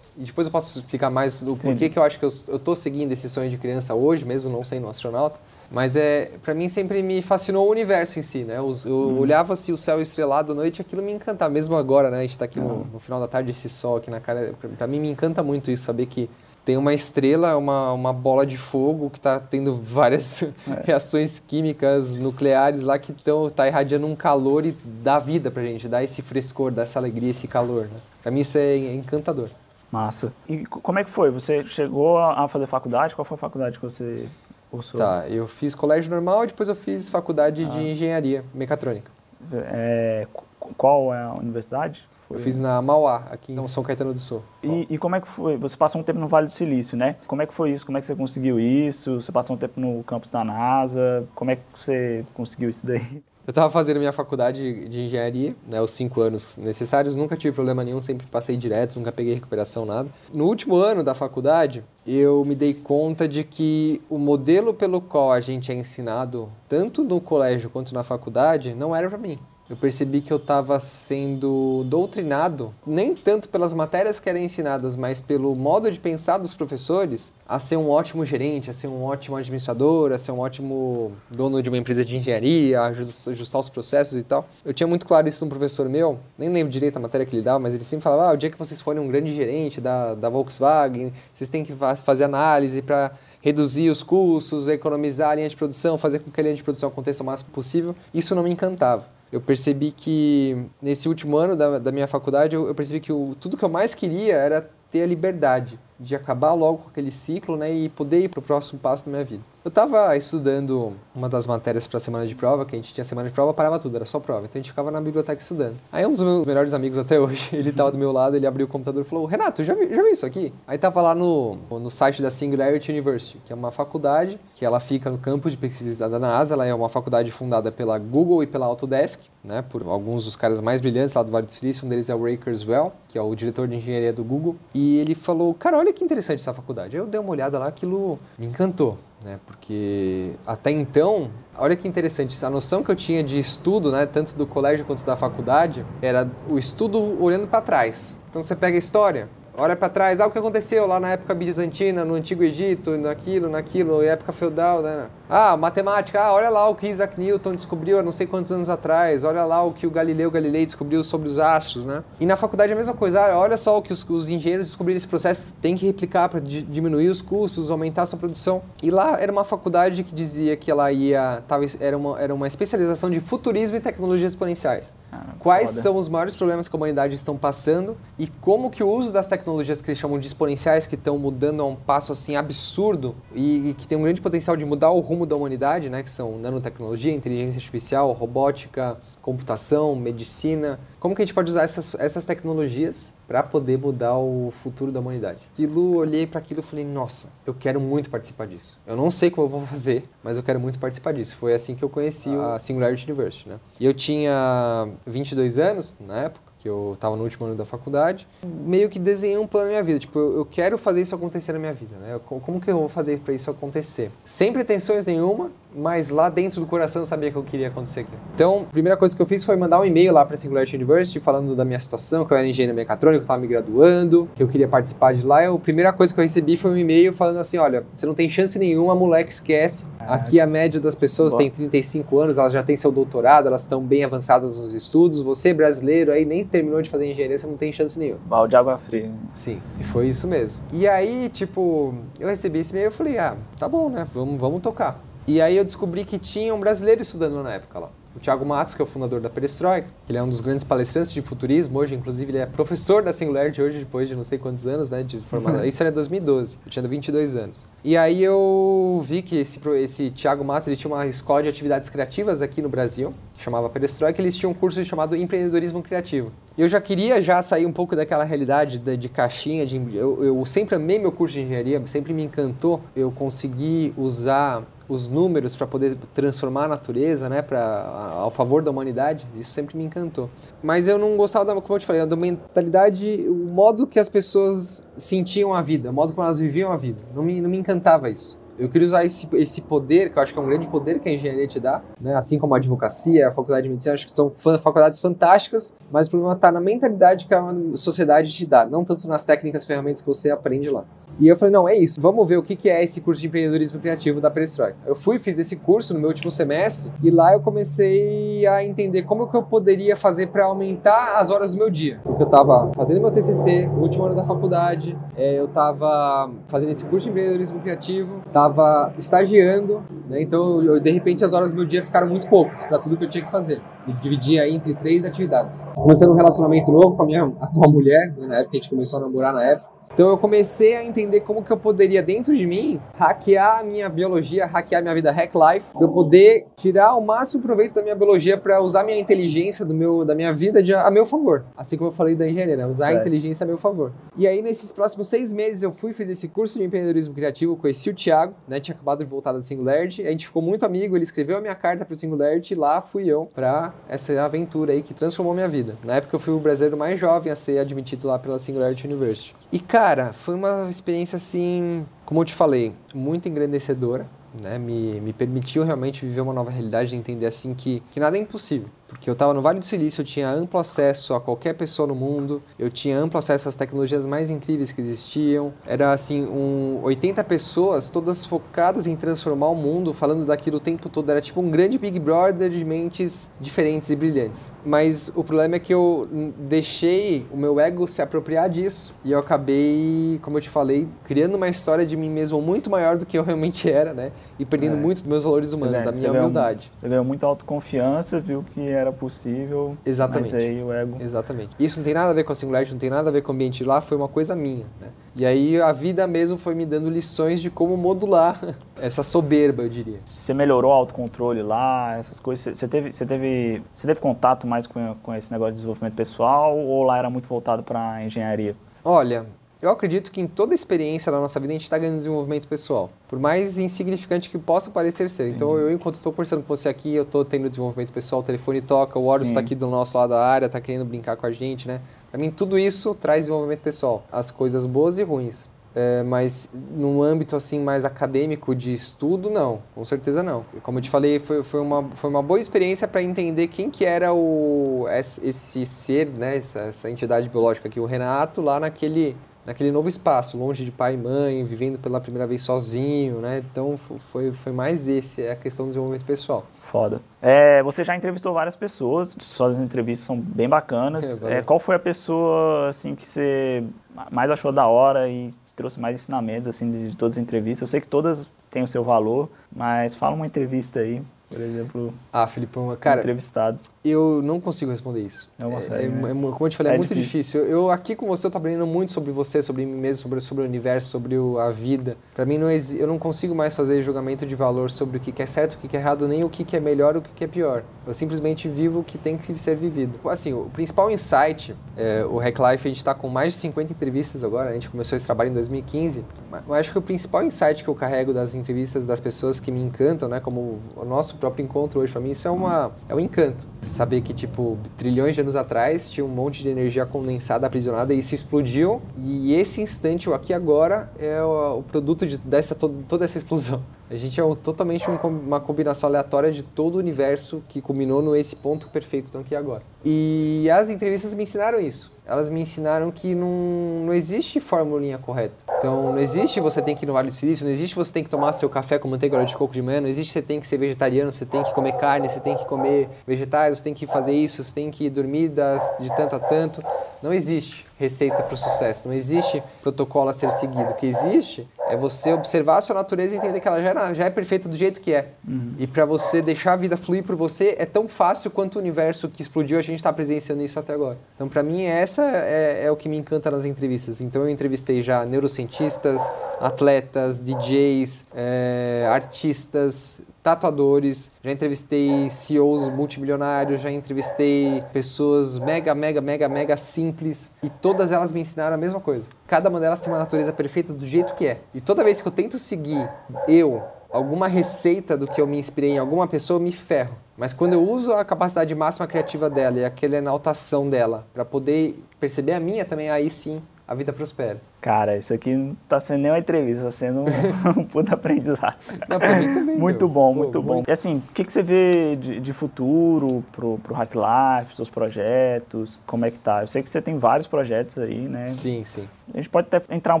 e 0.18 0.24
depois 0.24 0.46
eu 0.46 0.50
posso 0.52 0.78
explicar 0.78 1.10
mais 1.10 1.42
do 1.42 1.56
porquê 1.56 1.88
que 1.88 1.98
eu 1.98 2.02
acho 2.02 2.18
que 2.18 2.24
eu, 2.24 2.58
tô 2.58 2.74
seguindo 2.74 3.10
esse 3.12 3.28
sonho 3.28 3.50
de 3.50 3.58
criança 3.58 3.94
hoje, 3.94 4.24
mesmo 4.24 4.48
não 4.48 4.62
sendo 4.64 4.86
um 4.86 4.90
astronauta. 4.90 5.38
Mas 5.70 5.96
é, 5.96 6.30
para 6.42 6.54
mim 6.54 6.68
sempre 6.68 7.02
me 7.02 7.20
fascinou 7.22 7.66
o 7.66 7.70
universo 7.70 8.18
em 8.18 8.22
si, 8.22 8.44
né? 8.44 8.58
Eu, 8.58 8.70
eu 8.86 8.92
Uhum. 8.94 9.18
olhava 9.18 9.54
assim 9.54 9.72
o 9.72 9.76
céu 9.76 10.00
estrelado 10.00 10.52
à 10.52 10.54
noite, 10.54 10.80
aquilo 10.80 11.02
me 11.02 11.10
encantava. 11.12 11.52
Mesmo 11.52 11.74
agora, 11.76 12.10
né? 12.10 12.18
A 12.18 12.22
gente 12.22 12.38
tá 12.38 12.44
aqui 12.44 12.60
no, 12.60 12.84
no 12.84 13.00
final 13.00 13.18
da 13.18 13.26
tarde, 13.26 13.50
esse 13.50 13.68
sol 13.68 13.96
aqui 13.96 14.10
na 14.10 14.20
cara. 14.20 14.54
Pra 14.78 14.86
mim 14.86 15.00
me 15.00 15.08
encanta 15.10 15.42
muito 15.42 15.70
isso, 15.70 15.84
saber 15.84 16.06
que 16.06 16.30
tem 16.64 16.76
uma 16.78 16.94
estrela, 16.94 17.56
uma, 17.58 17.92
uma 17.92 18.12
bola 18.12 18.46
de 18.46 18.56
fogo 18.56 19.10
que 19.10 19.18
está 19.18 19.38
tendo 19.40 19.74
várias 19.74 20.42
É. 20.66 20.82
reações 20.84 21.38
químicas 21.40 22.16
nucleares 22.18 22.82
lá 22.82 22.98
que 22.98 23.12
estão 23.12 23.50
tá 23.50 23.66
irradiando 23.66 24.06
um 24.06 24.14
calor 24.16 24.64
e 24.64 24.74
dá 25.02 25.18
vida 25.18 25.50
pra 25.50 25.62
gente, 25.64 25.88
dá 25.88 26.02
esse 26.04 26.22
frescor, 26.22 26.70
dá 26.72 26.82
essa 26.82 26.98
alegria, 26.98 27.30
esse 27.30 27.46
calor. 27.48 27.82
Né? 27.84 27.98
Pra 28.22 28.30
mim 28.30 28.40
isso 28.40 28.56
é 28.56 28.76
encantador. 28.76 29.48
Massa. 29.94 30.32
E 30.48 30.64
como 30.66 30.98
é 30.98 31.04
que 31.04 31.10
foi? 31.10 31.30
Você 31.30 31.62
chegou 31.64 32.18
a 32.18 32.48
fazer 32.48 32.66
faculdade? 32.66 33.14
Qual 33.14 33.24
foi 33.24 33.36
a 33.36 33.38
faculdade 33.38 33.78
que 33.78 33.84
você 33.84 34.26
cursou? 34.70 34.98
Tá, 34.98 35.28
eu 35.28 35.46
fiz 35.46 35.72
colégio 35.74 36.10
normal 36.10 36.42
e 36.42 36.46
depois 36.48 36.68
eu 36.68 36.74
fiz 36.74 37.08
faculdade 37.08 37.62
Ah. 37.64 37.68
de 37.68 37.80
engenharia 37.80 38.44
mecatrônica. 38.52 39.08
É, 39.52 40.26
qu- 40.32 40.44
qual 40.76 41.14
é 41.14 41.22
a 41.22 41.32
universidade? 41.34 42.08
Eu 42.30 42.38
fiz 42.40 42.58
na 42.58 42.80
Mauá, 42.82 43.22
aqui 43.30 43.52
em 43.52 43.64
São 43.68 43.84
Caetano 43.84 44.12
do 44.12 44.18
Sul. 44.18 44.42
E, 44.62 44.86
e 44.90 44.98
como 44.98 45.14
é 45.14 45.20
que 45.20 45.28
foi? 45.28 45.56
Você 45.58 45.76
passou 45.76 46.00
um 46.00 46.04
tempo 46.04 46.18
no 46.18 46.26
Vale 46.26 46.46
do 46.48 46.52
Silício, 46.52 46.96
né? 46.96 47.16
Como 47.28 47.42
é 47.42 47.46
que 47.46 47.54
foi 47.54 47.70
isso? 47.70 47.84
Como 47.86 47.96
é 47.96 48.00
que 48.00 48.06
você 48.06 48.16
conseguiu 48.16 48.58
isso? 48.58 49.20
Você 49.20 49.30
passou 49.30 49.54
um 49.54 49.58
tempo 49.58 49.78
no 49.78 50.02
campus 50.02 50.30
da 50.32 50.42
NASA? 50.42 51.28
Como 51.34 51.50
é 51.52 51.56
que 51.56 51.62
você 51.74 52.24
conseguiu 52.34 52.70
isso 52.70 52.84
daí? 52.86 53.22
Eu 53.46 53.50
estava 53.50 53.70
fazendo 53.70 53.98
minha 53.98 54.12
faculdade 54.12 54.88
de 54.88 55.02
engenharia, 55.02 55.54
né, 55.68 55.78
os 55.78 55.90
cinco 55.92 56.22
anos 56.22 56.56
necessários, 56.56 57.14
nunca 57.14 57.36
tive 57.36 57.54
problema 57.54 57.84
nenhum, 57.84 58.00
sempre 58.00 58.26
passei 58.26 58.56
direto, 58.56 58.96
nunca 58.96 59.12
peguei 59.12 59.34
recuperação, 59.34 59.84
nada. 59.84 60.08
No 60.32 60.46
último 60.46 60.76
ano 60.76 61.02
da 61.02 61.14
faculdade, 61.14 61.84
eu 62.06 62.42
me 62.46 62.54
dei 62.54 62.72
conta 62.72 63.28
de 63.28 63.44
que 63.44 64.00
o 64.08 64.18
modelo 64.18 64.72
pelo 64.72 64.98
qual 64.98 65.30
a 65.30 65.42
gente 65.42 65.70
é 65.70 65.74
ensinado, 65.74 66.50
tanto 66.66 67.04
no 67.04 67.20
colégio 67.20 67.68
quanto 67.68 67.92
na 67.92 68.02
faculdade, 68.02 68.74
não 68.74 68.96
era 68.96 69.10
para 69.10 69.18
mim. 69.18 69.38
Eu 69.68 69.76
percebi 69.76 70.20
que 70.20 70.32
eu 70.32 70.36
estava 70.36 70.78
sendo 70.78 71.84
doutrinado, 71.86 72.70
nem 72.86 73.14
tanto 73.14 73.48
pelas 73.48 73.72
matérias 73.72 74.20
que 74.20 74.28
eram 74.28 74.40
ensinadas, 74.40 74.94
mas 74.94 75.20
pelo 75.20 75.54
modo 75.54 75.90
de 75.90 75.98
pensar 75.98 76.36
dos 76.36 76.52
professores, 76.52 77.32
a 77.48 77.58
ser 77.58 77.76
um 77.78 77.88
ótimo 77.88 78.24
gerente, 78.26 78.68
a 78.68 78.74
ser 78.74 78.88
um 78.88 79.02
ótimo 79.02 79.36
administrador, 79.36 80.12
a 80.12 80.18
ser 80.18 80.32
um 80.32 80.40
ótimo 80.40 81.12
dono 81.30 81.62
de 81.62 81.70
uma 81.70 81.78
empresa 81.78 82.04
de 82.04 82.16
engenharia, 82.16 82.80
a 82.80 82.86
ajustar 82.88 83.60
os 83.60 83.70
processos 83.70 84.18
e 84.18 84.22
tal. 84.22 84.46
Eu 84.64 84.74
tinha 84.74 84.86
muito 84.86 85.06
claro 85.06 85.26
isso 85.26 85.42
num 85.42 85.48
professor 85.48 85.88
meu, 85.88 86.18
nem 86.36 86.50
lembro 86.50 86.70
direito 86.70 86.96
a 86.98 87.00
matéria 87.00 87.26
que 87.26 87.34
ele 87.34 87.42
dava, 87.42 87.58
mas 87.58 87.74
ele 87.74 87.84
sempre 87.84 88.02
falava: 88.02 88.30
ah, 88.30 88.34
o 88.34 88.36
dia 88.36 88.50
que 88.50 88.58
vocês 88.58 88.82
forem 88.82 89.00
um 89.00 89.08
grande 89.08 89.32
gerente 89.32 89.80
da, 89.80 90.14
da 90.14 90.28
Volkswagen, 90.28 91.10
vocês 91.32 91.48
têm 91.48 91.64
que 91.64 91.74
fazer 92.04 92.24
análise 92.24 92.82
para 92.82 93.12
reduzir 93.40 93.88
os 93.88 94.02
custos, 94.02 94.68
economizar 94.68 95.30
a 95.30 95.34
linha 95.34 95.48
de 95.48 95.56
produção, 95.56 95.96
fazer 95.96 96.18
com 96.18 96.30
que 96.30 96.38
a 96.40 96.42
linha 96.42 96.54
de 96.54 96.62
produção 96.62 96.90
aconteça 96.90 97.22
o 97.22 97.26
máximo 97.26 97.50
possível. 97.50 97.94
Isso 98.12 98.34
não 98.34 98.42
me 98.42 98.50
encantava 98.50 99.14
eu 99.34 99.40
percebi 99.40 99.90
que 99.90 100.64
nesse 100.80 101.08
último 101.08 101.36
ano 101.36 101.56
da, 101.56 101.80
da 101.80 101.90
minha 101.90 102.06
faculdade, 102.06 102.54
eu, 102.54 102.68
eu 102.68 102.74
percebi 102.74 103.00
que 103.00 103.12
o, 103.12 103.34
tudo 103.40 103.56
que 103.56 103.64
eu 103.64 103.68
mais 103.68 103.92
queria 103.92 104.36
era 104.36 104.70
ter 104.92 105.02
a 105.02 105.06
liberdade 105.06 105.76
de 105.98 106.14
acabar 106.14 106.52
logo 106.52 106.78
com 106.78 106.88
aquele 106.88 107.10
ciclo 107.10 107.56
né, 107.56 107.74
e 107.74 107.88
poder 107.88 108.20
ir 108.20 108.28
para 108.28 108.38
o 108.38 108.42
próximo 108.42 108.78
passo 108.78 109.04
da 109.04 109.10
minha 109.10 109.24
vida. 109.24 109.42
Eu 109.64 109.70
estava 109.70 110.14
estudando 110.14 110.92
uma 111.14 111.26
das 111.26 111.46
matérias 111.46 111.86
para 111.86 111.96
a 111.96 112.00
semana 112.00 112.26
de 112.26 112.34
prova, 112.34 112.66
que 112.66 112.74
a 112.74 112.78
gente 112.78 112.92
tinha 112.92 113.02
semana 113.02 113.30
de 113.30 113.34
prova, 113.34 113.54
parava 113.54 113.78
tudo, 113.78 113.96
era 113.96 114.04
só 114.04 114.20
prova. 114.20 114.44
Então 114.44 114.60
a 114.60 114.62
gente 114.62 114.68
ficava 114.68 114.90
na 114.90 115.00
biblioteca 115.00 115.40
estudando. 115.40 115.76
Aí 115.90 116.04
um 116.04 116.12
dos 116.12 116.20
meus 116.20 116.44
melhores 116.44 116.74
amigos 116.74 116.98
até 116.98 117.16
hoje, 117.18 117.48
ele 117.50 117.70
estava 117.70 117.90
do 117.90 117.96
meu 117.96 118.12
lado, 118.12 118.36
ele 118.36 118.46
abriu 118.46 118.66
o 118.66 118.68
computador 118.68 119.00
e 119.00 119.08
falou: 119.08 119.24
Renato, 119.24 119.64
já 119.64 119.72
vi, 119.74 119.88
já 119.88 120.02
vi 120.02 120.10
isso 120.10 120.26
aqui? 120.26 120.52
Aí 120.66 120.76
tava 120.76 121.00
lá 121.00 121.14
no, 121.14 121.56
no 121.70 121.90
site 121.90 122.20
da 122.20 122.30
Singularity 122.30 122.92
University, 122.92 123.40
que 123.42 123.54
é 123.54 123.56
uma 123.56 123.72
faculdade 123.72 124.38
que 124.54 124.66
ela 124.66 124.78
fica 124.80 125.10
no 125.10 125.16
campus 125.16 125.52
de 125.52 125.56
pesquisa 125.56 126.10
da 126.10 126.18
NASA. 126.18 126.52
Ela 126.52 126.66
é 126.66 126.74
uma 126.74 126.90
faculdade 126.90 127.32
fundada 127.32 127.72
pela 127.72 127.98
Google 127.98 128.42
e 128.42 128.46
pela 128.46 128.66
Autodesk, 128.66 129.22
né, 129.42 129.62
por 129.62 129.82
alguns 129.86 130.26
dos 130.26 130.36
caras 130.36 130.60
mais 130.60 130.82
brilhantes 130.82 131.14
lá 131.14 131.22
do 131.22 131.32
Vale 131.32 131.46
do 131.46 131.52
Silício. 131.52 131.86
Um 131.86 131.88
deles 131.88 132.10
é 132.10 132.14
o 132.14 132.22
Ray 132.22 132.36
Kurzweil, 132.36 132.92
que 133.08 133.16
é 133.16 133.22
o 133.22 133.34
diretor 133.34 133.66
de 133.66 133.76
engenharia 133.76 134.12
do 134.12 134.22
Google. 134.22 134.56
E 134.74 134.98
ele 134.98 135.14
falou: 135.14 135.54
Cara, 135.54 135.78
olha 135.78 135.90
que 135.90 136.04
interessante 136.04 136.40
essa 136.40 136.52
faculdade. 136.52 136.94
Aí 136.94 137.00
eu 137.00 137.06
dei 137.06 137.18
uma 137.18 137.30
olhada 137.30 137.58
lá, 137.58 137.68
aquilo 137.68 138.18
me 138.38 138.44
encantou 138.44 138.98
né? 139.24 139.40
Porque 139.46 140.34
até 140.46 140.70
então, 140.70 141.30
olha 141.56 141.74
que 141.74 141.88
interessante, 141.88 142.44
a 142.44 142.50
noção 142.50 142.84
que 142.84 142.90
eu 142.90 142.96
tinha 142.96 143.24
de 143.24 143.38
estudo, 143.38 143.90
né, 143.90 144.04
tanto 144.06 144.36
do 144.36 144.46
colégio 144.46 144.84
quanto 144.84 145.04
da 145.04 145.16
faculdade, 145.16 145.84
era 146.02 146.30
o 146.52 146.58
estudo 146.58 147.20
olhando 147.20 147.48
para 147.48 147.62
trás. 147.62 148.18
Então 148.28 148.42
você 148.42 148.54
pega 148.54 148.76
a 148.76 148.78
história, 148.78 149.26
olha 149.56 149.76
para 149.76 149.88
trás, 149.88 150.20
ah, 150.20 150.26
o 150.26 150.30
que 150.30 150.38
aconteceu 150.38 150.86
lá 150.86 150.98
na 150.98 151.10
época 151.10 151.34
bizantina, 151.34 152.04
no 152.04 152.14
Antigo 152.14 152.42
Egito, 152.42 152.96
naquilo, 152.96 153.48
naquilo, 153.48 154.02
época 154.02 154.32
feudal, 154.32 154.82
né? 154.82 155.06
Ah, 155.28 155.56
matemática, 155.56 156.20
ah, 156.20 156.32
olha 156.32 156.50
lá 156.50 156.68
o 156.68 156.74
que 156.74 156.86
Isaac 156.86 157.18
Newton 157.18 157.54
descobriu 157.54 157.98
há 157.98 158.02
não 158.02 158.12
sei 158.12 158.26
quantos 158.26 158.52
anos 158.52 158.68
atrás, 158.68 159.24
olha 159.24 159.44
lá 159.44 159.62
o 159.62 159.72
que 159.72 159.86
o 159.86 159.90
Galileu 159.90 160.30
Galilei 160.30 160.64
descobriu 160.64 161.02
sobre 161.02 161.28
os 161.28 161.38
astros, 161.38 161.84
né? 161.84 162.02
E 162.20 162.26
na 162.26 162.36
faculdade 162.36 162.72
é 162.72 162.74
a 162.74 162.76
mesma 162.78 162.94
coisa, 162.94 163.20
ah, 163.20 163.38
olha 163.38 163.56
só 163.56 163.78
o 163.78 163.82
que 163.82 163.92
os, 163.92 164.08
os 164.08 164.28
engenheiros 164.28 164.66
descobriram 164.66 164.96
esse 164.96 165.08
processo, 165.08 165.54
tem 165.60 165.76
que 165.76 165.86
replicar 165.86 166.28
para 166.28 166.40
diminuir 166.40 167.08
os 167.08 167.22
custos, 167.22 167.70
aumentar 167.70 168.02
a 168.02 168.06
sua 168.06 168.18
produção. 168.18 168.62
E 168.82 168.90
lá 168.90 169.20
era 169.20 169.30
uma 169.30 169.44
faculdade 169.44 170.02
que 170.04 170.14
dizia 170.14 170.56
que 170.56 170.70
ela 170.70 170.90
ia, 170.92 171.42
tava, 171.46 171.64
era, 171.80 171.96
uma, 171.96 172.20
era 172.20 172.34
uma 172.34 172.46
especialização 172.46 173.10
de 173.10 173.20
futurismo 173.20 173.76
e 173.76 173.80
tecnologias 173.80 174.32
exponenciais. 174.32 174.92
Ah, 175.14 175.34
Quais 175.38 175.70
foda. 175.70 175.82
são 175.82 175.96
os 175.96 176.08
maiores 176.08 176.36
problemas 176.36 176.68
que 176.68 176.74
a 176.74 176.76
humanidade 176.76 177.14
estão 177.14 177.36
passando 177.36 177.96
e 178.18 178.26
como 178.26 178.70
que 178.70 178.82
o 178.82 178.88
uso 178.88 179.12
das 179.12 179.26
tecnologias 179.26 179.80
que 179.80 179.90
eles 179.90 179.98
chamam 179.98 180.18
de 180.18 180.26
exponenciais, 180.26 180.86
que 180.86 180.96
estão 180.96 181.18
mudando 181.18 181.62
a 181.62 181.66
um 181.66 181.76
passo 181.76 182.12
assim 182.12 182.36
absurdo 182.36 183.14
e, 183.34 183.70
e 183.70 183.74
que 183.74 183.86
tem 183.88 183.96
um 183.96 184.02
grande 184.02 184.20
potencial 184.20 184.56
de 184.56 184.64
mudar 184.64 184.90
o 184.90 185.00
rumo 185.00 185.14
rumo 185.14 185.26
da 185.26 185.36
humanidade, 185.36 185.88
né, 185.88 186.02
que 186.02 186.10
são 186.10 186.38
nanotecnologia, 186.38 187.12
inteligência 187.12 187.58
artificial, 187.58 188.12
robótica, 188.12 188.98
computação, 189.24 189.96
medicina. 189.96 190.78
Como 191.00 191.16
que 191.16 191.22
a 191.22 191.24
gente 191.24 191.34
pode 191.34 191.50
usar 191.50 191.62
essas, 191.62 191.94
essas 191.94 192.26
tecnologias 192.26 193.14
para 193.26 193.42
poder 193.42 193.78
mudar 193.78 194.18
o 194.18 194.52
futuro 194.62 194.92
da 194.92 195.00
humanidade? 195.00 195.38
Aquilo, 195.50 195.96
olhei 195.96 196.26
para 196.26 196.40
aquilo 196.40 196.60
e 196.60 196.62
falei, 196.62 196.84
nossa, 196.84 197.30
eu 197.46 197.54
quero 197.54 197.80
muito 197.80 198.10
participar 198.10 198.46
disso. 198.46 198.78
Eu 198.86 198.94
não 198.94 199.10
sei 199.10 199.30
como 199.30 199.46
eu 199.46 199.50
vou 199.50 199.60
fazer, 199.66 200.06
mas 200.22 200.36
eu 200.36 200.42
quero 200.42 200.60
muito 200.60 200.78
participar 200.78 201.12
disso. 201.12 201.36
Foi 201.36 201.54
assim 201.54 201.74
que 201.74 201.82
eu 201.82 201.88
conheci 201.88 202.28
a 202.36 202.58
Singularity 202.58 203.10
University, 203.10 203.48
né? 203.48 203.58
E 203.80 203.86
eu 203.86 203.94
tinha 203.94 204.90
22 205.06 205.58
anos 205.58 205.96
na 205.98 206.24
época 206.24 206.54
que 206.64 206.68
eu 206.70 206.92
estava 206.94 207.14
no 207.14 207.24
último 207.24 207.44
ano 207.44 207.54
da 207.54 207.66
faculdade, 207.66 208.26
meio 208.42 208.88
que 208.88 208.98
desenhei 208.98 209.36
um 209.36 209.46
plano 209.46 209.66
na 209.66 209.72
minha 209.72 209.82
vida. 209.84 209.98
Tipo, 209.98 210.18
eu, 210.18 210.38
eu 210.38 210.46
quero 210.46 210.78
fazer 210.78 211.02
isso 211.02 211.14
acontecer 211.14 211.52
na 211.52 211.58
minha 211.58 211.74
vida, 211.74 211.94
né? 211.96 212.18
Como 212.24 212.58
que 212.58 212.70
eu 212.70 212.78
vou 212.78 212.88
fazer 212.88 213.20
para 213.20 213.34
isso 213.34 213.50
acontecer? 213.50 214.10
Sem 214.24 214.50
pretensões 214.50 215.04
nenhuma, 215.04 215.50
mas 215.74 216.08
lá 216.08 216.28
dentro 216.28 216.60
do 216.60 216.66
coração 216.66 217.02
eu 217.02 217.06
sabia 217.06 217.30
que 217.30 217.36
eu 217.36 217.42
queria 217.42 217.68
acontecer 217.68 218.00
aquilo. 218.00 218.18
Então, 218.34 218.66
a 218.68 218.72
primeira 218.72 218.96
coisa 218.96 219.14
que 219.14 219.20
eu 219.20 219.26
fiz 219.26 219.44
foi 219.44 219.56
mandar 219.56 219.80
um 219.80 219.84
e-mail 219.84 220.12
lá 220.12 220.24
para 220.24 220.36
Singularity 220.36 220.76
University 220.76 221.18
falando 221.20 221.56
da 221.56 221.64
minha 221.64 221.78
situação, 221.78 222.24
que 222.24 222.32
eu 222.32 222.36
era 222.36 222.46
engenheiro 222.46 222.74
mecatrônico, 222.74 223.22
estava 223.22 223.40
me 223.40 223.46
graduando, 223.46 224.28
que 224.34 224.42
eu 224.42 224.48
queria 224.48 224.68
participar 224.68 225.14
de 225.14 225.26
lá. 225.26 225.42
E 225.42 225.46
a 225.46 225.58
primeira 225.58 225.92
coisa 225.92 226.12
que 226.14 226.20
eu 226.20 226.22
recebi 226.22 226.56
foi 226.56 226.70
um 226.70 226.76
e-mail 226.76 227.12
falando 227.12 227.38
assim: 227.38 227.58
olha, 227.58 227.84
você 227.94 228.06
não 228.06 228.14
tem 228.14 228.28
chance 228.28 228.58
nenhuma, 228.58 228.94
moleque, 228.94 229.32
esquece. 229.32 229.86
Aqui 230.00 230.38
a 230.38 230.46
média 230.46 230.78
das 230.78 230.94
pessoas 230.94 231.32
Boa. 231.32 231.42
tem 231.42 231.50
35 231.50 232.18
anos, 232.18 232.38
elas 232.38 232.52
já 232.52 232.62
têm 232.62 232.76
seu 232.76 232.92
doutorado, 232.92 233.46
elas 233.46 233.62
estão 233.62 233.82
bem 233.82 234.04
avançadas 234.04 234.58
nos 234.58 234.74
estudos. 234.74 235.20
Você, 235.22 235.54
brasileiro, 235.54 236.12
aí 236.12 236.24
nem 236.24 236.44
terminou 236.44 236.82
de 236.82 236.90
fazer 236.90 237.10
engenharia, 237.10 237.38
você 237.38 237.46
não 237.46 237.56
tem 237.56 237.72
chance 237.72 237.98
nenhuma. 237.98 238.20
Balde 238.26 238.50
de 238.50 238.56
água 238.56 238.76
fria. 238.76 239.10
Sim, 239.34 239.60
e 239.80 239.84
foi 239.84 240.08
isso 240.08 240.26
mesmo. 240.28 240.62
E 240.72 240.86
aí, 240.86 241.28
tipo, 241.30 241.94
eu 242.20 242.28
recebi 242.28 242.58
esse 242.58 242.72
e-mail 242.72 242.88
e 242.88 242.92
falei: 242.92 243.18
ah, 243.18 243.36
tá 243.58 243.68
bom, 243.68 243.88
né? 243.88 244.06
Vamos, 244.12 244.38
vamos 244.38 244.62
tocar. 244.62 245.00
E 245.26 245.40
aí 245.40 245.56
eu 245.56 245.64
descobri 245.64 246.04
que 246.04 246.18
tinha 246.18 246.54
um 246.54 246.60
brasileiro 246.60 247.00
estudando 247.00 247.42
na 247.42 247.54
época 247.54 247.78
lá. 247.78 247.90
O 248.14 248.20
Thiago 248.20 248.44
Matos, 248.46 248.74
que 248.74 248.82
é 248.82 248.84
o 248.84 248.86
fundador 248.86 249.20
da 249.20 249.28
Perestroika, 249.28 249.88
ele 250.08 250.16
é 250.16 250.22
um 250.22 250.28
dos 250.28 250.40
grandes 250.40 250.62
palestrantes 250.62 251.12
de 251.12 251.20
futurismo 251.20 251.80
hoje, 251.80 251.96
inclusive 251.96 252.30
ele 252.30 252.38
é 252.38 252.46
professor 252.46 253.02
da 253.02 253.12
Singularity 253.12 253.60
hoje, 253.60 253.80
depois 253.80 254.08
de 254.08 254.14
não 254.14 254.22
sei 254.22 254.38
quantos 254.38 254.68
anos, 254.68 254.92
né, 254.92 255.02
de 255.02 255.18
formado. 255.22 255.64
Isso 255.66 255.82
era 255.82 255.90
em 255.90 255.94
2012, 255.94 256.58
eu 256.64 256.70
tinha 256.70 256.86
22 256.86 257.34
anos. 257.34 257.66
E 257.82 257.96
aí 257.96 258.22
eu 258.22 259.02
vi 259.04 259.20
que 259.20 259.38
esse, 259.38 259.60
esse 259.78 260.10
Thiago 260.12 260.44
Matos, 260.44 260.68
ele 260.68 260.76
tinha 260.76 260.92
uma 260.94 261.04
escola 261.06 261.42
de 261.42 261.48
atividades 261.48 261.88
criativas 261.88 262.40
aqui 262.40 262.62
no 262.62 262.68
Brasil, 262.68 263.12
que 263.34 263.42
chamava 263.42 263.68
Perestroika, 263.68 264.20
eles 264.22 264.36
tinham 264.36 264.52
um 264.52 264.54
curso 264.54 264.84
chamado 264.84 265.16
Empreendedorismo 265.16 265.82
Criativo. 265.82 266.30
E 266.56 266.62
eu 266.62 266.68
já 266.68 266.80
queria 266.80 267.20
já 267.20 267.42
sair 267.42 267.66
um 267.66 267.72
pouco 267.72 267.96
daquela 267.96 268.22
realidade 268.22 268.78
de, 268.78 268.96
de 268.96 269.08
caixinha, 269.08 269.66
de, 269.66 269.76
eu, 269.92 270.22
eu 270.22 270.44
sempre 270.44 270.76
amei 270.76 271.00
meu 271.00 271.10
curso 271.10 271.34
de 271.34 271.42
engenharia, 271.42 271.82
sempre 271.88 272.12
me 272.12 272.22
encantou 272.22 272.80
eu 272.94 273.10
consegui 273.10 273.92
usar 273.96 274.62
os 274.88 275.08
números 275.08 275.56
para 275.56 275.66
poder 275.66 275.96
transformar 276.12 276.64
a 276.64 276.68
natureza, 276.68 277.28
né, 277.28 277.42
para 277.42 278.12
ao 278.14 278.30
favor 278.30 278.62
da 278.62 278.70
humanidade, 278.70 279.26
isso 279.36 279.50
sempre 279.50 279.76
me 279.76 279.84
encantou. 279.84 280.28
Mas 280.62 280.88
eu 280.88 280.98
não 280.98 281.16
gostava 281.16 281.44
da, 281.44 281.60
como 281.60 281.74
eu 281.74 281.78
te 281.78 281.86
falei, 281.86 282.04
da 282.04 282.16
mentalidade, 282.16 283.24
o 283.28 283.34
modo 283.34 283.86
que 283.86 283.98
as 283.98 284.08
pessoas 284.08 284.84
sentiam 284.96 285.54
a 285.54 285.62
vida, 285.62 285.90
o 285.90 285.92
modo 285.92 286.12
como 286.12 286.24
elas 286.24 286.38
viviam 286.38 286.72
a 286.72 286.76
vida. 286.76 287.00
Não 287.14 287.22
me, 287.22 287.40
não 287.40 287.50
me 287.50 287.58
encantava 287.58 288.10
isso. 288.10 288.42
Eu 288.56 288.68
queria 288.68 288.86
usar 288.86 289.04
esse, 289.04 289.28
esse 289.36 289.60
poder, 289.60 290.12
que 290.12 290.18
eu 290.18 290.22
acho 290.22 290.32
que 290.32 290.38
é 290.38 290.42
um 290.42 290.46
grande 290.46 290.68
poder 290.68 291.00
que 291.00 291.08
a 291.08 291.12
engenharia 291.12 291.46
te 291.48 291.58
dá, 291.58 291.82
né? 292.00 292.14
assim 292.14 292.38
como 292.38 292.54
a 292.54 292.58
advocacia, 292.58 293.28
a 293.28 293.32
faculdade 293.32 293.64
de 293.64 293.68
medicina, 293.68 293.94
acho 293.94 294.06
que 294.06 294.14
são 294.14 294.30
faculdades 294.30 295.00
fantásticas, 295.00 295.74
mas 295.90 296.06
o 296.06 296.10
problema 296.10 296.34
está 296.34 296.52
na 296.52 296.60
mentalidade 296.60 297.26
que 297.26 297.34
a 297.34 297.52
sociedade 297.74 298.32
te 298.32 298.46
dá, 298.46 298.64
não 298.64 298.84
tanto 298.84 299.08
nas 299.08 299.24
técnicas 299.24 299.64
e 299.64 299.66
ferramentas 299.66 300.00
que 300.00 300.06
você 300.06 300.30
aprende 300.30 300.70
lá. 300.70 300.84
E 301.20 301.28
eu 301.28 301.36
falei, 301.36 301.52
não, 301.52 301.68
é 301.68 301.76
isso, 301.76 302.00
vamos 302.00 302.26
ver 302.26 302.36
o 302.36 302.42
que 302.42 302.68
é 302.68 302.82
esse 302.82 303.00
curso 303.00 303.20
de 303.20 303.28
empreendedorismo 303.28 303.80
criativo 303.80 304.20
da 304.20 304.30
Perestroika. 304.30 304.76
Eu 304.86 304.94
fui, 304.94 305.18
fiz 305.18 305.38
esse 305.38 305.56
curso 305.56 305.94
no 305.94 306.00
meu 306.00 306.08
último 306.08 306.30
semestre, 306.30 306.90
e 307.02 307.10
lá 307.10 307.32
eu 307.32 307.40
comecei 307.40 308.46
a 308.46 308.64
entender 308.64 309.02
como 309.02 309.28
que 309.28 309.36
eu 309.36 309.42
poderia 309.42 309.94
fazer 309.94 310.28
para 310.28 310.44
aumentar 310.44 311.16
as 311.16 311.30
horas 311.30 311.52
do 311.52 311.58
meu 311.58 311.70
dia. 311.70 312.00
Porque 312.02 312.22
eu 312.22 312.26
estava 312.26 312.72
fazendo 312.74 313.00
meu 313.00 313.10
TCC, 313.10 313.68
último 313.76 314.04
ano 314.04 314.14
da 314.14 314.24
faculdade, 314.24 314.96
é, 315.16 315.38
eu 315.38 315.46
estava 315.46 316.30
fazendo 316.48 316.72
esse 316.72 316.84
curso 316.84 317.04
de 317.04 317.10
empreendedorismo 317.10 317.60
criativo, 317.60 318.22
estava 318.26 318.92
estagiando, 318.98 319.82
né, 320.08 320.20
então 320.22 320.62
eu, 320.62 320.80
de 320.80 320.90
repente 320.90 321.24
as 321.24 321.32
horas 321.32 321.52
do 321.52 321.56
meu 321.56 321.66
dia 321.66 321.82
ficaram 321.82 322.08
muito 322.08 322.28
poucas 322.28 322.64
para 322.64 322.78
tudo 322.78 322.96
que 322.96 323.04
eu 323.04 323.08
tinha 323.08 323.24
que 323.24 323.30
fazer. 323.30 323.60
E 323.86 323.92
dividia 323.92 324.48
entre 324.48 324.74
três 324.74 325.04
atividades. 325.04 325.68
Comecei 325.74 326.06
um 326.08 326.14
relacionamento 326.14 326.70
novo 326.72 326.96
com 326.96 327.02
a 327.02 327.06
minha 327.06 327.24
atual 327.40 327.70
mulher, 327.70 328.14
né, 328.16 328.26
na 328.26 328.36
época 328.36 328.50
a 328.52 328.56
gente 328.56 328.70
começou 328.70 328.98
a 328.98 329.02
namorar 329.02 329.32
na 329.32 329.42
época. 329.42 329.74
Então 329.92 330.08
eu 330.08 330.18
comecei 330.18 330.74
a 330.74 330.84
entender 330.84 331.20
como 331.20 331.42
que 331.42 331.50
eu 331.50 331.56
poderia 331.56 332.02
dentro 332.02 332.34
de 332.34 332.46
mim 332.46 332.80
hackear 332.94 333.60
a 333.60 333.62
minha 333.62 333.88
biologia, 333.88 334.46
hackear 334.46 334.80
a 334.80 334.82
minha 334.82 334.94
vida 334.94 335.12
hack 335.12 335.32
life, 335.34 335.66
eu 335.78 335.88
poder 335.88 336.46
tirar 336.56 336.94
o 336.96 337.00
máximo 337.00 337.42
proveito 337.42 337.74
da 337.74 337.82
minha 337.82 337.94
biologia 337.94 338.36
para 338.36 338.60
usar 338.60 338.82
minha 338.84 338.98
inteligência 338.98 339.64
do 339.64 339.74
meu 339.74 340.04
da 340.04 340.14
minha 340.14 340.32
vida 340.32 340.62
de, 340.62 340.74
a 340.74 340.90
meu 340.90 341.06
favor. 341.06 341.44
Assim 341.56 341.76
como 341.76 341.90
eu 341.90 341.94
falei 341.94 342.14
da 342.14 342.28
engenharia, 342.28 342.56
né? 342.56 342.66
usar 342.66 342.86
certo. 342.86 342.98
a 342.98 343.00
inteligência 343.02 343.44
a 343.44 343.46
meu 343.46 343.58
favor. 343.58 343.92
E 344.16 344.26
aí 344.26 344.42
nesses 344.42 344.72
próximos 344.72 345.08
seis 345.08 345.32
meses 345.32 345.62
eu 345.62 345.72
fui 345.72 345.92
fazer 345.92 346.12
esse 346.12 346.28
curso 346.28 346.58
de 346.58 346.64
empreendedorismo 346.64 347.14
criativo, 347.14 347.56
conheci 347.56 347.90
o 347.90 347.94
Thiago, 347.94 348.34
né? 348.48 348.58
Tinha 348.60 348.74
acabado 348.74 348.98
de 348.98 349.04
voltar 349.04 349.32
da 349.32 349.40
Singularity, 349.40 350.06
a 350.06 350.10
gente 350.10 350.26
ficou 350.26 350.42
muito 350.42 350.64
amigo, 350.64 350.96
ele 350.96 351.04
escreveu 351.04 351.36
a 351.36 351.40
minha 351.40 351.54
carta 351.54 351.84
para 351.84 351.92
o 351.92 351.96
Singularity 351.96 352.54
e 352.54 352.56
lá 352.56 352.80
fui 352.80 353.06
eu 353.06 353.30
para 353.34 353.73
essa 353.88 354.22
aventura 354.22 354.72
aí 354.72 354.82
que 354.82 354.94
transformou 354.94 355.34
minha 355.34 355.48
vida. 355.48 355.76
Na 355.84 355.96
época 355.96 356.16
eu 356.16 356.20
fui 356.20 356.34
o 356.34 356.38
brasileiro 356.38 356.76
mais 356.76 356.98
jovem 356.98 357.30
a 357.30 357.36
ser 357.36 357.58
admitido 357.58 358.08
lá 358.08 358.18
pela 358.18 358.38
Singularity 358.38 358.86
University. 358.86 359.34
E 359.52 359.58
cara, 359.58 360.12
foi 360.12 360.34
uma 360.34 360.68
experiência 360.68 361.16
assim, 361.16 361.84
como 362.04 362.20
eu 362.20 362.24
te 362.24 362.34
falei, 362.34 362.72
muito 362.94 363.28
engrandecedora. 363.28 364.06
Né, 364.42 364.58
me, 364.58 365.00
me 365.00 365.12
permitiu 365.12 365.62
realmente 365.62 366.04
viver 366.04 366.20
uma 366.20 366.32
nova 366.32 366.50
realidade, 366.50 366.96
entender 366.96 367.24
assim 367.24 367.54
que, 367.54 367.80
que 367.92 368.00
nada 368.00 368.18
é 368.18 368.20
impossível 368.20 368.68
Porque 368.94 369.10
eu 369.10 369.12
estava 369.12 369.34
no 369.34 369.42
Vale 369.42 369.58
do 369.58 369.64
Silício, 369.64 370.00
eu 370.00 370.04
tinha 370.04 370.28
amplo 370.28 370.58
acesso 370.58 371.14
a 371.14 371.20
qualquer 371.20 371.54
pessoa 371.54 371.86
no 371.86 371.94
mundo, 371.94 372.40
eu 372.58 372.70
tinha 372.70 372.96
amplo 372.96 373.18
acesso 373.18 373.48
às 373.48 373.56
tecnologias 373.56 374.06
mais 374.06 374.30
incríveis 374.30 374.72
que 374.72 374.80
existiam. 374.80 375.52
Era 375.66 375.92
assim, 375.92 376.24
um 376.24 376.80
80 376.82 377.22
pessoas, 377.24 377.88
todas 377.88 378.24
focadas 378.24 378.86
em 378.86 378.96
transformar 378.96 379.48
o 379.48 379.54
mundo, 379.54 379.92
falando 379.92 380.24
daquilo 380.24 380.56
o 380.56 380.60
tempo 380.60 380.88
todo. 380.88 381.10
Era 381.10 381.20
tipo 381.20 381.40
um 381.40 381.50
grande 381.50 381.76
Big 381.76 381.98
Brother 381.98 382.48
de 382.48 382.64
mentes 382.64 383.30
diferentes 383.40 383.90
e 383.90 383.96
brilhantes. 383.96 384.52
Mas 384.64 385.12
o 385.14 385.24
problema 385.24 385.56
é 385.56 385.58
que 385.58 385.74
eu 385.74 386.08
deixei 386.38 387.26
o 387.32 387.36
meu 387.36 387.58
ego 387.58 387.86
se 387.88 388.00
apropriar 388.00 388.48
disso 388.48 388.94
e 389.04 389.12
eu 389.12 389.18
acabei, 389.18 390.18
como 390.22 390.38
eu 390.38 390.40
te 390.40 390.48
falei, 390.48 390.88
criando 391.04 391.34
uma 391.34 391.48
história 391.48 391.84
de 391.84 391.96
mim 391.96 392.08
mesmo 392.08 392.40
muito 392.40 392.70
maior 392.70 392.96
do 392.96 393.04
que 393.04 393.18
eu 393.18 393.24
realmente 393.24 393.70
era, 393.70 393.92
né? 393.92 394.12
E 394.38 394.44
perdendo 394.44 394.76
é. 394.76 394.80
muito 394.80 394.98
dos 394.98 395.08
meus 395.08 395.24
valores 395.24 395.52
humanos, 395.52 395.82
da 395.82 395.92
minha 395.92 396.12
humildade. 396.12 396.70
Você 396.74 396.88
ganhou 396.88 397.04
muita 397.04 397.26
autoconfiança, 397.26 398.20
viu 398.20 398.44
que 398.54 398.60
era 398.84 398.92
possível. 398.92 399.76
Exatamente. 399.84 400.32
Mas 400.32 400.42
aí 400.42 400.62
o 400.62 400.72
ego. 400.72 400.96
Exatamente. 401.00 401.50
Isso 401.58 401.78
não 401.78 401.84
tem 401.84 401.94
nada 401.94 402.10
a 402.10 402.14
ver 402.14 402.24
com 402.24 402.32
a 402.32 402.34
Singularity, 402.34 402.72
não 402.72 402.78
tem 402.78 402.90
nada 402.90 403.08
a 403.08 403.12
ver 403.12 403.22
com 403.22 403.32
o 403.32 403.34
ambiente 403.34 403.64
lá, 403.64 403.80
foi 403.80 403.96
uma 403.96 404.08
coisa 404.08 404.36
minha, 404.36 404.66
né? 404.80 404.88
E 405.16 405.24
aí 405.24 405.60
a 405.60 405.70
vida 405.72 406.06
mesmo 406.06 406.36
foi 406.36 406.54
me 406.54 406.66
dando 406.66 406.90
lições 406.90 407.40
de 407.40 407.48
como 407.48 407.76
modular 407.76 408.56
essa 408.80 409.02
soberba, 409.02 409.62
eu 409.62 409.68
diria. 409.68 410.00
Você 410.04 410.34
melhorou 410.34 410.70
o 410.70 410.74
autocontrole 410.74 411.42
lá, 411.42 411.96
essas 411.96 412.18
coisas? 412.18 412.56
Você 412.56 412.66
teve, 412.66 412.92
você 412.92 413.06
teve, 413.06 413.62
você 413.72 413.86
teve 413.86 414.00
contato 414.00 414.46
mais 414.46 414.66
com, 414.66 414.94
com 415.02 415.14
esse 415.14 415.30
negócio 415.30 415.52
de 415.52 415.56
desenvolvimento 415.56 415.94
pessoal 415.94 416.58
ou 416.58 416.82
lá 416.82 416.98
era 416.98 417.08
muito 417.08 417.28
voltado 417.28 417.62
para 417.62 418.04
engenharia? 418.04 418.56
Olha, 418.84 419.26
eu 419.64 419.70
acredito 419.70 420.10
que 420.10 420.20
em 420.20 420.26
toda 420.26 420.54
experiência 420.54 421.10
da 421.10 421.18
nossa 421.18 421.40
vida 421.40 421.52
a 421.52 421.54
gente 421.54 421.62
está 421.62 421.78
ganhando 421.78 421.96
desenvolvimento 421.96 422.46
pessoal, 422.46 422.90
por 423.08 423.18
mais 423.18 423.58
insignificante 423.58 424.28
que 424.28 424.38
possa 424.38 424.70
parecer 424.70 425.08
ser. 425.08 425.28
Então, 425.28 425.48
Entendi. 425.48 425.60
Então, 425.62 425.70
eu, 425.70 425.72
enquanto 425.72 425.94
estou 425.94 426.12
conversando 426.12 426.42
com 426.42 426.48
você 426.48 426.68
aqui, 426.68 426.94
eu 426.94 427.04
estou 427.04 427.24
tendo 427.24 427.48
desenvolvimento 427.48 427.92
pessoal, 427.92 428.20
o 428.20 428.24
telefone 428.24 428.60
toca, 428.60 428.98
o 428.98 429.06
Horus 429.06 429.28
está 429.28 429.40
aqui 429.40 429.54
do 429.54 429.66
nosso 429.66 429.96
lado 429.96 430.10
da 430.10 430.22
área, 430.22 430.46
está 430.46 430.60
querendo 430.60 430.84
brincar 430.84 431.16
com 431.16 431.24
a 431.24 431.32
gente, 431.32 431.66
né? 431.66 431.80
Para 432.10 432.20
mim, 432.20 432.30
tudo 432.30 432.58
isso 432.58 432.94
traz 432.94 433.24
desenvolvimento 433.24 433.60
pessoal, 433.60 434.04
as 434.12 434.30
coisas 434.30 434.66
boas 434.66 434.98
e 434.98 435.02
ruins. 435.02 435.48
É, 435.76 436.04
mas 436.04 436.50
no 436.70 437.02
âmbito 437.02 437.34
assim 437.34 437.58
mais 437.58 437.84
acadêmico 437.84 438.54
de 438.54 438.72
estudo, 438.72 439.28
não, 439.28 439.60
com 439.74 439.84
certeza 439.84 440.22
não. 440.22 440.44
Como 440.62 440.78
eu 440.78 440.82
te 440.82 440.88
falei, 440.88 441.18
foi, 441.18 441.42
foi, 441.42 441.60
uma, 441.60 441.82
foi 441.96 442.10
uma 442.10 442.22
boa 442.22 442.38
experiência 442.38 442.86
para 442.86 443.02
entender 443.02 443.48
quem 443.48 443.68
que 443.68 443.84
era 443.84 444.14
o, 444.14 444.86
esse 444.88 445.66
ser, 445.66 446.10
né, 446.10 446.36
essa, 446.36 446.60
essa 446.60 446.88
entidade 446.88 447.28
biológica 447.28 447.66
aqui, 447.66 447.80
o 447.80 447.86
Renato, 447.86 448.40
lá 448.40 448.60
naquele 448.60 449.16
naquele 449.46 449.70
novo 449.70 449.88
espaço, 449.88 450.36
longe 450.36 450.64
de 450.64 450.70
pai 450.70 450.94
e 450.94 450.96
mãe, 450.96 451.44
vivendo 451.44 451.78
pela 451.78 452.00
primeira 452.00 452.26
vez 452.26 452.42
sozinho, 452.42 453.20
né? 453.20 453.42
Então 453.50 453.76
foi, 454.12 454.32
foi 454.32 454.52
mais 454.52 454.88
esse, 454.88 455.22
é 455.22 455.32
a 455.32 455.36
questão 455.36 455.66
do 455.66 455.68
desenvolvimento 455.68 456.04
pessoal. 456.04 456.46
Foda. 456.62 457.00
É, 457.20 457.62
você 457.62 457.84
já 457.84 457.94
entrevistou 457.94 458.32
várias 458.32 458.56
pessoas, 458.56 459.14
suas 459.20 459.58
entrevistas 459.58 460.06
são 460.06 460.18
bem 460.18 460.48
bacanas. 460.48 461.22
É, 461.22 461.38
é, 461.38 461.42
qual 461.42 461.58
foi 461.58 461.76
a 461.76 461.78
pessoa 461.78 462.68
assim 462.68 462.94
que 462.94 463.04
você 463.04 463.64
mais 464.10 464.30
achou 464.30 464.52
da 464.52 464.66
hora 464.66 465.08
e 465.08 465.30
trouxe 465.54 465.78
mais 465.78 466.00
ensinamentos 466.00 466.48
assim 466.48 466.70
de, 466.70 466.90
de 466.90 466.96
todas 466.96 467.16
as 467.16 467.22
entrevistas? 467.22 467.62
Eu 467.62 467.66
sei 467.70 467.80
que 467.80 467.88
todas 467.88 468.30
têm 468.50 468.62
o 468.62 468.68
seu 468.68 468.82
valor, 468.82 469.28
mas 469.54 469.94
fala 469.94 470.14
uma 470.14 470.26
entrevista 470.26 470.80
aí 470.80 471.02
por 471.34 471.42
exemplo, 471.42 471.94
ah, 472.12 472.26
Filipão, 472.26 472.76
cara, 472.76 473.00
entrevistado. 473.00 473.58
Eu 473.84 474.22
não 474.22 474.40
consigo 474.40 474.70
responder 474.70 475.00
isso. 475.00 475.28
É 475.38 475.44
uma 475.44 475.60
série. 475.60 475.86
É, 475.86 475.88
né? 475.88 476.10
é, 476.10 476.14
como 476.14 476.46
eu 476.46 476.48
te 476.48 476.56
falei, 476.56 476.72
é, 476.72 476.74
é 476.76 476.78
muito 476.78 476.94
difícil. 476.94 477.40
difícil. 477.42 477.44
Eu 477.44 477.70
aqui 477.70 477.96
com 477.96 478.06
você 478.06 478.26
eu 478.26 478.30
tô 478.30 478.38
aprendendo 478.38 478.66
muito 478.66 478.92
sobre 478.92 479.10
você, 479.10 479.42
sobre 479.42 479.66
mim 479.66 479.74
mesmo, 479.74 480.02
sobre, 480.02 480.20
sobre 480.20 480.44
o 480.44 480.46
universo, 480.46 480.88
sobre 480.88 481.18
o, 481.18 481.38
a 481.38 481.50
vida. 481.50 481.96
Para 482.14 482.24
mim 482.24 482.38
não 482.38 482.50
eu 482.50 482.86
não 482.86 482.98
consigo 482.98 483.34
mais 483.34 483.56
fazer 483.56 483.82
julgamento 483.82 484.24
de 484.24 484.34
valor 484.34 484.70
sobre 484.70 484.98
o 484.98 485.00
que, 485.00 485.10
que 485.10 485.22
é 485.22 485.26
certo, 485.26 485.54
o 485.54 485.58
que, 485.58 485.66
que 485.66 485.76
é 485.76 485.80
errado, 485.80 486.06
nem 486.06 486.22
o 486.22 486.30
que, 486.30 486.44
que 486.44 486.56
é 486.56 486.60
melhor, 486.60 486.96
o 486.96 487.02
que, 487.02 487.10
que 487.10 487.24
é 487.24 487.26
pior. 487.26 487.64
Eu 487.86 487.92
simplesmente 487.92 488.48
vivo 488.48 488.80
o 488.80 488.84
que 488.84 488.96
tem 488.96 489.18
que 489.18 489.38
ser 489.38 489.56
vivido. 489.56 489.98
Assim, 490.08 490.32
o 490.32 490.44
principal 490.46 490.90
insight, 490.90 491.54
é, 491.76 492.04
o 492.04 492.16
Hack 492.18 492.38
Life, 492.38 492.66
a 492.66 492.68
gente 492.68 492.78
está 492.78 492.94
com 492.94 493.08
mais 493.08 493.34
de 493.34 493.40
50 493.40 493.72
entrevistas 493.72 494.24
agora. 494.24 494.50
A 494.50 494.52
gente 494.54 494.70
começou 494.70 494.96
esse 494.96 495.04
trabalho 495.04 495.30
em 495.30 495.34
2015. 495.34 496.04
Mas 496.30 496.42
eu 496.46 496.54
acho 496.54 496.72
que 496.72 496.78
o 496.78 496.82
principal 496.82 497.22
insight 497.22 497.62
que 497.62 497.68
eu 497.68 497.74
carrego 497.74 498.14
das 498.14 498.34
entrevistas 498.34 498.86
das 498.86 499.00
pessoas 499.00 499.38
que 499.38 499.52
me 499.52 499.60
encantam, 499.60 500.08
né, 500.08 500.20
como 500.20 500.60
o 500.76 500.84
nosso 500.84 501.16
próprio 501.24 501.44
encontro 501.44 501.80
hoje 501.80 501.90
para 501.90 502.00
mim, 502.00 502.10
isso 502.10 502.28
é 502.28 502.30
uma 502.30 502.72
é 502.86 502.94
um 502.94 503.00
encanto. 503.00 503.46
Saber 503.62 504.02
que 504.02 504.12
tipo 504.12 504.58
trilhões 504.76 505.14
de 505.14 505.22
anos 505.22 505.36
atrás 505.36 505.88
tinha 505.88 506.04
um 506.04 506.08
monte 506.08 506.42
de 506.42 506.48
energia 506.50 506.84
condensada 506.84 507.46
aprisionada 507.46 507.94
e 507.94 507.98
isso 507.98 508.14
explodiu 508.14 508.82
e 508.98 509.34
esse 509.34 509.62
instante, 509.62 510.10
o 510.10 510.14
aqui 510.14 510.34
agora, 510.34 510.92
é 510.98 511.22
o, 511.22 511.58
o 511.58 511.62
produto 511.62 512.06
de, 512.06 512.18
dessa 512.18 512.54
toda, 512.54 513.04
essa 513.04 513.16
explosão. 513.16 513.62
A 513.90 513.96
gente 513.96 514.18
é 514.18 514.24
um, 514.24 514.34
totalmente 514.34 514.90
um, 514.90 514.96
uma 514.96 515.40
combinação 515.40 515.88
aleatória 515.88 516.32
de 516.32 516.42
todo 516.42 516.76
o 516.76 516.78
universo 516.78 517.42
que 517.48 517.60
culminou 517.60 518.02
no 518.02 518.16
esse 518.16 518.34
ponto 518.34 518.68
perfeito 518.68 519.10
do 519.10 519.18
aqui 519.18 519.34
agora. 519.34 519.62
E 519.84 520.48
as 520.50 520.70
entrevistas 520.70 521.14
me 521.14 521.24
ensinaram 521.24 521.60
isso. 521.60 521.92
Elas 522.06 522.28
me 522.30 522.40
ensinaram 522.40 522.90
que 522.90 523.14
não, 523.14 523.84
não 523.86 523.94
existe 523.94 524.40
formulinha 524.40 524.98
correta. 524.98 525.34
Então, 525.58 525.92
não 525.92 525.98
existe 525.98 526.40
você 526.40 526.60
tem 526.60 526.76
que 526.76 526.84
ir 526.84 526.86
no 526.86 526.92
Vale 526.92 527.08
do 527.08 527.14
Silício, 527.14 527.44
não 527.44 527.50
existe 527.50 527.74
você 527.74 527.90
tem 527.90 528.04
que 528.04 528.10
tomar 528.10 528.32
seu 528.34 528.50
café 528.50 528.78
com 528.78 528.86
manteiga 528.86 529.24
de 529.24 529.34
coco 529.34 529.54
de 529.54 529.62
manhã, 529.62 529.80
não 529.80 529.88
existe 529.88 530.12
você 530.12 530.20
tem 530.20 530.38
que 530.38 530.46
ser 530.46 530.58
vegetariano, 530.58 531.10
você 531.10 531.24
tem 531.24 531.42
que 531.42 531.54
comer 531.54 531.72
carne, 531.76 532.08
você 532.08 532.20
tem 532.20 532.36
que 532.36 532.44
comer 532.44 532.88
vegetais, 533.06 533.56
você 533.56 533.64
tem 533.64 533.72
que 533.72 533.86
fazer 533.86 534.12
isso, 534.12 534.44
você 534.44 534.54
tem 534.54 534.70
que 534.70 534.90
dormir 534.90 535.30
das, 535.30 535.74
de 535.80 535.88
tanto 535.96 536.16
a 536.16 536.18
tanto. 536.18 536.62
Não 537.02 537.12
existe 537.12 537.66
receita 537.78 538.22
para 538.22 538.34
o 538.34 538.36
sucesso, 538.36 538.86
não 538.86 538.94
existe 538.94 539.42
protocolo 539.62 540.10
a 540.10 540.14
ser 540.14 540.30
seguido. 540.32 540.70
O 540.70 540.74
que 540.74 540.86
existe 540.86 541.48
é 541.68 541.76
você 541.76 542.12
observar 542.12 542.58
a 542.58 542.60
sua 542.60 542.74
natureza 542.74 543.14
e 543.14 543.18
entender 543.18 543.40
que 543.40 543.48
ela 543.48 543.62
já, 543.62 543.94
já 543.94 544.04
é 544.04 544.10
perfeita 544.10 544.48
do 544.48 544.56
jeito 544.56 544.80
que 544.80 544.92
é. 544.92 545.08
Uhum. 545.26 545.54
E 545.58 545.66
para 545.66 545.84
você 545.84 546.20
deixar 546.20 546.52
a 546.52 546.56
vida 546.56 546.76
fluir 546.76 547.02
por 547.02 547.16
você 547.16 547.54
é 547.58 547.64
tão 547.64 547.88
fácil 547.88 548.30
quanto 548.30 548.56
o 548.56 548.58
universo 548.58 549.08
que 549.08 549.22
explodiu, 549.22 549.58
a 549.58 549.62
gente 549.62 549.76
está 549.76 549.92
presenciando 549.92 550.42
isso 550.42 550.58
até 550.58 550.72
agora. 550.72 550.98
Então, 551.14 551.28
para 551.28 551.42
mim, 551.42 551.62
essa 551.62 552.02
é, 552.02 552.64
é, 552.64 552.70
o 552.70 552.76
que 552.76 552.88
me 552.88 552.96
encanta 552.96 553.30
nas 553.30 553.44
entrevistas. 553.44 554.00
Então, 554.00 554.22
eu 554.22 554.28
entrevistei 554.28 554.82
já 554.82 555.04
neurocientistas, 555.04 556.02
atletas, 556.40 557.18
DJs, 557.18 558.06
é, 558.14 558.86
artistas, 558.90 560.00
tatuadores, 560.24 561.10
já 561.22 561.30
entrevistei 561.30 562.08
CEOs 562.08 562.66
multimilionários, 562.70 563.60
já 563.60 563.70
entrevistei 563.70 564.64
pessoas 564.72 565.36
mega, 565.36 565.74
mega, 565.74 566.00
mega, 566.00 566.28
mega 566.30 566.56
simples 566.56 567.30
e 567.42 567.50
todas 567.50 567.92
elas 567.92 568.10
me 568.10 568.20
ensinaram 568.20 568.54
a 568.54 568.58
mesma 568.58 568.80
coisa. 568.80 569.06
Cada 569.26 569.50
uma 569.50 569.60
delas 569.60 569.82
tem 569.82 569.92
uma 569.92 569.98
natureza 569.98 570.32
perfeita 570.32 570.72
do 570.72 570.86
jeito 570.86 571.12
que 571.14 571.26
é. 571.26 571.42
E 571.52 571.60
toda 571.60 571.84
vez 571.84 572.00
que 572.00 572.08
eu 572.08 572.12
tento 572.12 572.38
seguir 572.38 572.88
eu, 573.28 573.62
alguma 573.92 574.26
receita 574.26 574.96
do 574.96 575.06
que 575.06 575.20
eu 575.20 575.26
me 575.26 575.38
inspirei 575.38 575.72
em 575.72 575.78
alguma 575.78 576.08
pessoa, 576.08 576.38
eu 576.38 576.42
me 576.42 576.52
ferro. 576.52 576.96
Mas 577.18 577.34
quando 577.34 577.52
eu 577.52 577.62
uso 577.62 577.92
a 577.92 578.02
capacidade 578.02 578.54
máxima 578.54 578.86
criativa 578.86 579.28
dela 579.28 579.58
e 579.58 579.64
aquela 579.64 579.96
enaltação 579.96 580.70
dela 580.70 581.06
para 581.12 581.24
poder 581.26 581.78
perceber 582.00 582.32
a 582.32 582.40
minha 582.40 582.64
também, 582.64 582.88
aí 582.88 583.10
sim 583.10 583.42
a 583.68 583.74
vida 583.74 583.92
prospera. 583.92 584.40
Cara, 584.64 584.96
isso 584.96 585.12
aqui 585.12 585.36
não 585.36 585.54
tá 585.68 585.78
sendo 585.78 586.00
nem 586.00 586.10
uma 586.10 586.18
entrevista, 586.18 586.64
tá 586.64 586.70
sendo 586.70 587.00
um, 587.00 587.04
um 587.60 587.64
puta 587.64 587.92
aprendizado. 587.92 588.56
Não, 588.88 588.98
pra 588.98 589.16
mim 589.16 589.34
também. 589.34 589.58
muito 589.58 589.86
bom, 589.86 590.14
Pô, 590.14 590.20
muito 590.20 590.40
bom. 590.40 590.54
Muito... 590.54 590.68
E 590.70 590.72
assim, 590.72 591.02
o 591.06 591.12
que, 591.12 591.22
que 591.22 591.30
você 591.30 591.42
vê 591.42 591.96
de, 591.96 592.18
de 592.18 592.32
futuro 592.32 593.22
pro, 593.30 593.58
pro 593.58 593.74
Hack 593.74 593.92
Life, 593.94 594.56
seus 594.56 594.70
projetos? 594.70 595.78
Como 595.86 596.06
é 596.06 596.10
que 596.10 596.18
tá? 596.18 596.40
Eu 596.40 596.46
sei 596.46 596.62
que 596.62 596.70
você 596.70 596.80
tem 596.80 596.96
vários 596.96 597.26
projetos 597.26 597.76
aí, 597.76 598.08
né? 598.08 598.24
Sim, 598.24 598.64
sim. 598.64 598.88
A 599.12 599.18
gente 599.18 599.28
pode 599.28 599.48
até 599.52 599.74
entrar 599.74 599.94
um 599.94 600.00